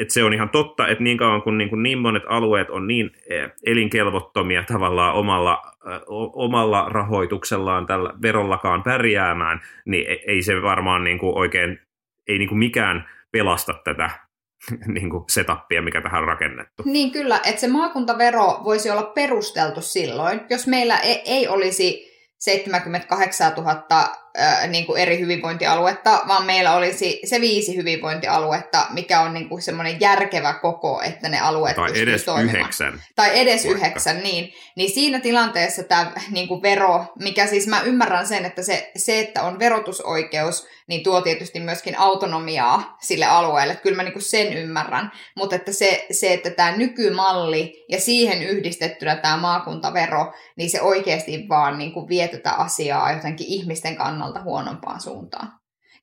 että 0.00 0.14
se 0.14 0.24
on 0.24 0.34
ihan 0.34 0.48
totta, 0.48 0.88
että 0.88 1.04
niin 1.04 1.18
kauan 1.18 1.42
kun 1.42 1.58
niin, 1.58 1.68
kuin 1.68 1.82
niin 1.82 1.98
monet 1.98 2.22
alueet 2.28 2.70
on 2.70 2.86
niin 2.86 3.10
äh, 3.32 3.50
elinkelvottomia 3.66 4.62
tavallaan 4.62 5.14
omalla, 5.14 5.62
äh, 5.92 6.00
omalla 6.32 6.88
rahoituksellaan 6.88 7.86
tällä 7.86 8.12
verollakaan 8.22 8.82
pärjäämään, 8.82 9.60
niin 9.84 10.06
ei 10.26 10.42
se 10.42 10.62
varmaan 10.62 11.04
niin 11.04 11.18
kuin 11.18 11.38
oikein, 11.38 11.80
ei 12.26 12.38
niin 12.38 12.48
kuin 12.48 12.58
mikään 12.58 13.08
pelasta 13.32 13.74
tätä 13.84 14.27
niin 14.94 15.10
kuin 15.10 15.24
setupia, 15.30 15.82
mikä 15.82 16.00
tähän 16.00 16.20
on 16.22 16.28
rakennettu. 16.28 16.82
Niin 16.86 17.10
kyllä, 17.10 17.40
että 17.44 17.60
se 17.60 17.68
maakuntavero 17.68 18.60
voisi 18.64 18.90
olla 18.90 19.02
perusteltu 19.02 19.80
silloin, 19.80 20.40
jos 20.50 20.66
meillä 20.66 20.96
ei, 20.96 21.22
ei 21.24 21.48
olisi 21.48 22.08
78 22.38 23.52
000 23.56 24.27
niin 24.68 24.86
kuin 24.86 25.02
eri 25.02 25.20
hyvinvointialuetta, 25.20 26.20
vaan 26.28 26.46
meillä 26.46 26.74
olisi 26.74 27.20
se 27.24 27.40
viisi 27.40 27.76
hyvinvointialuetta, 27.76 28.86
mikä 28.90 29.20
on 29.20 29.34
niin 29.34 29.48
kuin 29.48 29.62
semmoinen 29.62 30.00
järkevä 30.00 30.52
koko, 30.52 31.02
että 31.02 31.28
ne 31.28 31.40
alueet 31.40 31.76
Tai 31.76 32.00
edes 32.02 32.24
toimimaan. 32.24 32.56
yhdeksän. 32.56 33.02
Tai 33.16 33.30
edes 33.40 33.64
Vaikka. 33.64 33.78
yhdeksän, 33.86 34.22
niin. 34.22 34.52
Niin 34.76 34.90
siinä 34.90 35.20
tilanteessa 35.20 35.82
tämä 35.82 36.12
niin 36.30 36.48
kuin 36.48 36.62
vero, 36.62 37.04
mikä 37.18 37.46
siis 37.46 37.66
mä 37.66 37.80
ymmärrän 37.80 38.26
sen, 38.26 38.44
että 38.44 38.62
se, 38.62 38.90
se, 38.96 39.20
että 39.20 39.42
on 39.42 39.58
verotusoikeus, 39.58 40.66
niin 40.86 41.02
tuo 41.02 41.20
tietysti 41.20 41.60
myöskin 41.60 41.98
autonomiaa 41.98 42.96
sille 43.00 43.24
alueelle. 43.26 43.76
Kyllä 43.76 43.96
mä 43.96 44.02
niin 44.02 44.12
kuin 44.12 44.22
sen 44.22 44.52
ymmärrän. 44.52 45.12
Mutta 45.36 45.56
että 45.56 45.72
se, 45.72 46.06
se, 46.10 46.32
että 46.32 46.50
tämä 46.50 46.76
nykymalli 46.76 47.84
ja 47.88 48.00
siihen 48.00 48.42
yhdistettynä 48.42 49.16
tämä 49.16 49.36
maakuntavero, 49.36 50.32
niin 50.56 50.70
se 50.70 50.80
oikeasti 50.82 51.46
vaan 51.48 51.78
niin 51.78 51.92
kuin 51.92 52.08
vie 52.08 52.28
tätä 52.28 52.52
asiaa 52.52 53.12
jotenkin 53.12 53.46
ihmisten 53.46 53.96
kannalta 53.96 54.17
kannalta 54.18 54.42
huonompaan 54.42 55.00
suuntaan. 55.00 55.52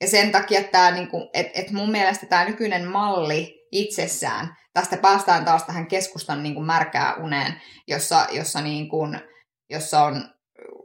Ja 0.01 0.07
sen 0.07 0.31
takia 0.31 0.63
tämä, 0.63 0.91
niin 0.91 1.07
kuin, 1.07 1.29
et, 1.33 1.47
et 1.53 1.71
mun 1.71 1.91
mielestä 1.91 2.25
tämä 2.25 2.45
nykyinen 2.45 2.87
malli 2.87 3.67
itsessään, 3.71 4.55
tästä 4.73 4.97
päästään 4.97 5.45
taas 5.45 5.63
tähän 5.63 5.87
keskustan 5.87 6.43
niin 6.43 6.55
kuin 6.55 6.65
märkää 6.65 7.15
uneen, 7.15 7.61
jossa, 7.87 8.27
jossa, 8.31 8.61
niin 8.61 8.89
kuin, 8.89 9.21
jossa 9.69 10.03
on 10.03 10.29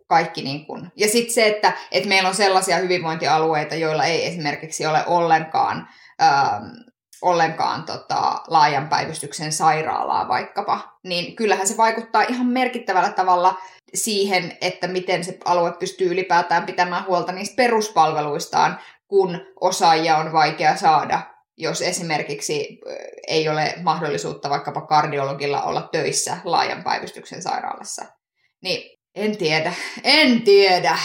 kaikki 0.08 0.42
niin 0.42 0.66
kuin, 0.66 0.92
ja 0.96 1.08
sitten 1.08 1.34
se, 1.34 1.46
että, 1.46 1.72
että 1.92 2.08
meillä 2.08 2.28
on 2.28 2.34
sellaisia 2.34 2.76
hyvinvointialueita, 2.76 3.74
joilla 3.74 4.04
ei 4.04 4.26
esimerkiksi 4.26 4.86
ole 4.86 5.06
ollenkaan, 5.06 5.88
ähm, 6.22 6.64
ollenkaan 7.22 7.82
tota, 7.82 8.40
laajan 8.48 8.88
päivystyksen 8.88 9.52
sairaalaa 9.52 10.28
vaikkapa, 10.28 10.98
niin 11.04 11.36
kyllähän 11.36 11.66
se 11.66 11.76
vaikuttaa 11.76 12.22
ihan 12.22 12.46
merkittävällä 12.46 13.12
tavalla 13.12 13.58
siihen, 13.94 14.56
että 14.60 14.86
miten 14.86 15.24
se 15.24 15.38
alue 15.44 15.72
pystyy 15.72 16.12
ylipäätään 16.12 16.66
pitämään 16.66 17.06
huolta 17.06 17.32
niistä 17.32 17.56
peruspalveluistaan, 17.56 18.78
kun 19.08 19.40
osaajia 19.60 20.16
on 20.16 20.32
vaikea 20.32 20.76
saada, 20.76 21.20
jos 21.56 21.82
esimerkiksi 21.82 22.78
ei 23.28 23.48
ole 23.48 23.74
mahdollisuutta 23.82 24.50
vaikkapa 24.50 24.80
kardiologilla 24.80 25.62
olla 25.62 25.88
töissä 25.92 26.36
laajan 26.44 26.84
päivystyksen 26.84 27.42
sairaalassa. 27.42 28.04
Niin 28.62 28.98
en 29.14 29.36
tiedä, 29.36 29.72
en 30.04 30.42
tiedä. 30.42 30.98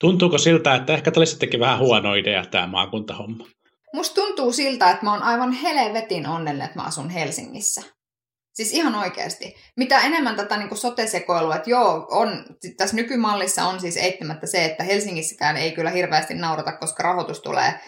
Tuntuuko 0.00 0.38
siltä, 0.38 0.74
että 0.74 0.94
ehkä 0.94 1.10
tämä 1.10 1.26
sittenkin 1.26 1.60
vähän 1.60 1.78
huono 1.78 2.14
idea 2.14 2.44
tämä 2.50 2.66
maakuntahomma? 2.66 3.46
Musta 3.94 4.14
tuntuu 4.14 4.52
siltä, 4.52 4.90
että 4.90 5.04
mä 5.04 5.12
oon 5.12 5.22
aivan 5.22 5.52
helvetin 5.52 6.26
onnellinen, 6.26 6.66
että 6.66 6.78
mä 6.78 6.86
asun 6.86 7.10
Helsingissä. 7.10 7.82
Siis 8.54 8.72
ihan 8.72 8.94
oikeasti. 8.94 9.56
Mitä 9.76 10.00
enemmän 10.00 10.36
tätä 10.36 10.56
niin 10.56 10.76
sote-sekoilua, 10.76 11.56
että 11.56 11.70
joo, 11.70 12.06
on, 12.10 12.44
tässä 12.76 12.96
nykymallissa 12.96 13.64
on 13.64 13.80
siis 13.80 13.96
eittämättä 13.96 14.46
se, 14.46 14.64
että 14.64 14.84
Helsingissäkään 14.84 15.56
ei 15.56 15.72
kyllä 15.72 15.90
hirveästi 15.90 16.34
naurata, 16.34 16.72
koska 16.72 17.02
rahoitus 17.02 17.40
tulee, 17.40 17.80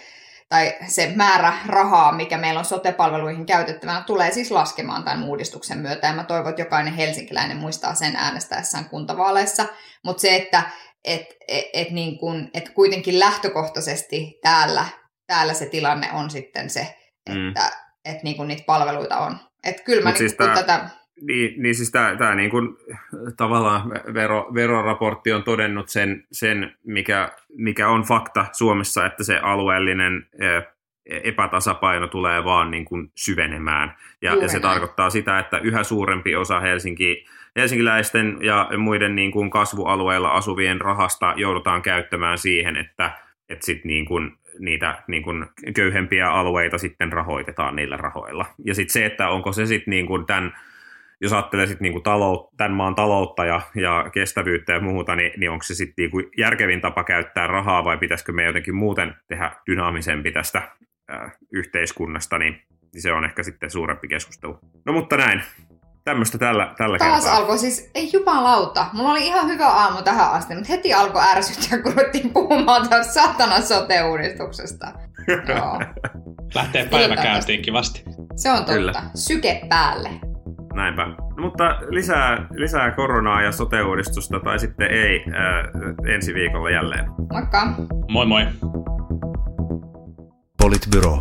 tai 0.49 0.75
se 0.87 1.13
määrä 1.17 1.53
rahaa, 1.67 2.13
mikä 2.13 2.39
meillä 2.39 2.59
on 2.59 2.65
sote-palveluihin 2.65 3.47
käytettävänä, 3.47 4.01
tulee 4.07 4.33
siis 4.33 4.51
laskemaan 4.51 5.05
tämän 5.05 5.25
uudistuksen 5.25 5.79
myötä. 5.79 6.07
Ja 6.07 6.13
mä 6.13 6.25
toivon, 6.25 6.51
että 6.51 6.63
jokainen 6.63 6.95
helsinkiläinen 6.95 7.57
muistaa 7.57 7.95
sen 7.95 8.17
äänestäessään 8.17 8.89
kuntavaaleissa. 8.89 9.67
Mutta 10.05 10.21
se, 10.21 10.37
että 10.37 10.63
et, 11.05 11.27
et, 11.49 11.65
et 11.73 11.91
niin 11.91 12.19
kun, 12.19 12.51
et 12.55 12.69
kuitenkin 12.69 13.19
lähtökohtaisesti 13.19 14.39
täällä, 14.43 14.87
täällä 15.35 15.55
se 15.55 15.67
tilanne 15.67 16.09
on 16.13 16.31
sitten 16.31 16.71
se, 16.71 16.97
mm. 17.29 17.49
että 17.49 17.63
mm. 17.63 18.13
et 18.13 18.23
niin 18.23 18.37
kun 18.37 18.49
niitä 18.49 18.63
palveluita 18.67 19.19
on 19.19 19.37
että 19.65 19.83
kyllä 19.83 20.03
mä 20.03 20.09
niin, 20.11 20.19
siis 20.19 20.35
tää, 20.35 20.55
tätä... 20.55 20.91
Niin, 21.21 21.63
niin 21.63 21.75
siis 21.75 21.91
tämä, 21.91 22.35
niin 22.35 22.51
kuin, 22.51 22.69
tavallaan 23.37 23.91
vero, 24.15 24.51
veroraportti 24.55 25.33
on 25.33 25.45
todennut 25.45 25.89
sen, 25.89 26.27
sen 26.33 26.77
mikä, 26.87 27.33
mikä 27.57 27.89
on 27.89 28.03
fakta 28.03 28.47
Suomessa, 28.53 29.07
että 29.07 29.25
se 29.25 29.39
alueellinen 29.39 30.27
epätasapaino 31.07 32.07
tulee 32.07 32.45
vaan 32.45 32.71
niin 32.71 32.85
kuin 32.85 33.13
syvenemään. 33.17 33.97
Ja, 34.23 34.35
ja 34.35 34.49
se 34.49 34.53
näin. 34.53 34.63
tarkoittaa 34.63 35.11
sitä, 35.11 35.39
että 35.39 35.59
yhä 35.59 35.83
suurempi 35.83 36.37
osa 36.37 36.61
Helsinki, 36.61 37.25
helsinkiläisten 37.57 38.39
ja 38.41 38.69
muiden 38.79 39.17
niin 39.17 39.33
kuin 39.33 39.51
kasvualueilla 39.51 40.29
asuvien 40.29 40.81
rahasta 40.81 41.35
joudutaan 41.37 41.83
käyttämään 41.83 42.39
siihen, 42.39 42.77
että, 42.77 43.11
että 43.49 43.67
sit 43.67 43.85
niin 43.85 44.07
kuin 44.07 44.39
niitä 44.59 45.03
niin 45.07 45.23
kuin 45.23 45.47
köyhempiä 45.75 46.31
alueita 46.31 46.79
sitten 46.79 47.13
rahoitetaan 47.13 47.77
niillä 47.77 47.97
rahoilla. 47.97 48.47
Ja 48.65 48.75
sitten 48.75 48.93
se, 48.93 49.07
että 49.07 49.29
onko 49.29 49.53
se 49.53 49.67
sitten 49.67 49.91
niin 49.91 50.07
kuin 50.07 50.27
tämän, 50.27 50.57
jos 51.21 51.33
ajattelee 51.33 51.67
sit 51.67 51.81
niin 51.81 51.93
kuin 51.93 52.03
talou, 52.03 52.51
tämän 52.57 52.73
maan 52.73 52.95
taloutta 52.95 53.45
ja, 53.45 53.61
ja 53.75 54.11
kestävyyttä 54.13 54.73
ja 54.73 54.81
muuta, 54.81 55.17
niin, 55.17 55.33
niin 55.37 55.51
onko 55.51 55.63
se 55.63 55.75
sitten 55.75 56.03
niin 56.03 56.11
kuin 56.11 56.27
järkevin 56.39 56.81
tapa 56.81 57.05
käyttää 57.05 57.47
rahaa 57.47 57.85
vai 57.85 57.99
pitäisikö 57.99 58.33
me 58.33 58.45
jotenkin 58.45 58.75
muuten 58.75 59.15
tehdä 59.29 59.53
dynaamisempi 59.67 60.33
tästä 60.33 60.63
äh, 61.13 61.33
yhteiskunnasta, 61.53 62.39
niin, 62.39 62.63
niin 62.93 63.03
se 63.03 63.13
on 63.13 63.25
ehkä 63.25 63.43
sitten 63.43 63.71
suurempi 63.71 64.09
keskustelu. 64.09 64.59
No 64.85 64.93
mutta 64.93 65.17
näin, 65.17 65.43
tämmöistä 66.05 66.39
tällä, 66.39 66.75
tällä 66.79 66.99
Taas 66.99 67.23
kertaa. 67.25 67.39
alkoi 67.39 67.59
siis, 67.59 67.91
ei 67.95 68.11
jumalauta, 68.13 68.87
mulla 68.93 69.11
oli 69.11 69.27
ihan 69.27 69.49
hyvä 69.49 69.67
aamu 69.69 70.03
tähän 70.03 70.31
asti, 70.33 70.55
mutta 70.55 70.69
heti 70.73 70.95
alkoi 70.95 71.23
ärsyttää, 71.23 71.79
kun 71.79 71.93
ruvettiin 71.93 72.31
puhumaan 72.33 72.89
tästä 72.89 73.13
satana 73.13 73.61
sote-uudistuksesta. 73.61 74.87
Joo. 75.49 75.81
Lähtee 76.55 76.89
päiväkäyntiin 76.89 77.63
kivasti. 77.63 78.05
Se 78.37 78.51
on 78.51 78.57
totta. 78.57 78.73
Kyllä. 78.73 79.03
Syke 79.15 79.61
päälle. 79.69 80.11
Näinpä. 80.75 81.07
No, 81.07 81.17
mutta 81.43 81.65
lisää, 81.89 82.47
lisää 82.51 82.91
koronaa 82.91 83.43
ja 83.43 83.53
sote-uudistusta 83.53 84.41
tai 84.41 84.59
sitten 84.59 84.91
ei 84.91 85.25
äh, 85.29 86.15
ensi 86.15 86.35
viikolla 86.35 86.71
jälleen. 86.71 87.05
Moikka. 87.33 87.67
Moi 88.09 88.27
moi. 88.27 88.47
Politbyro. 90.63 91.21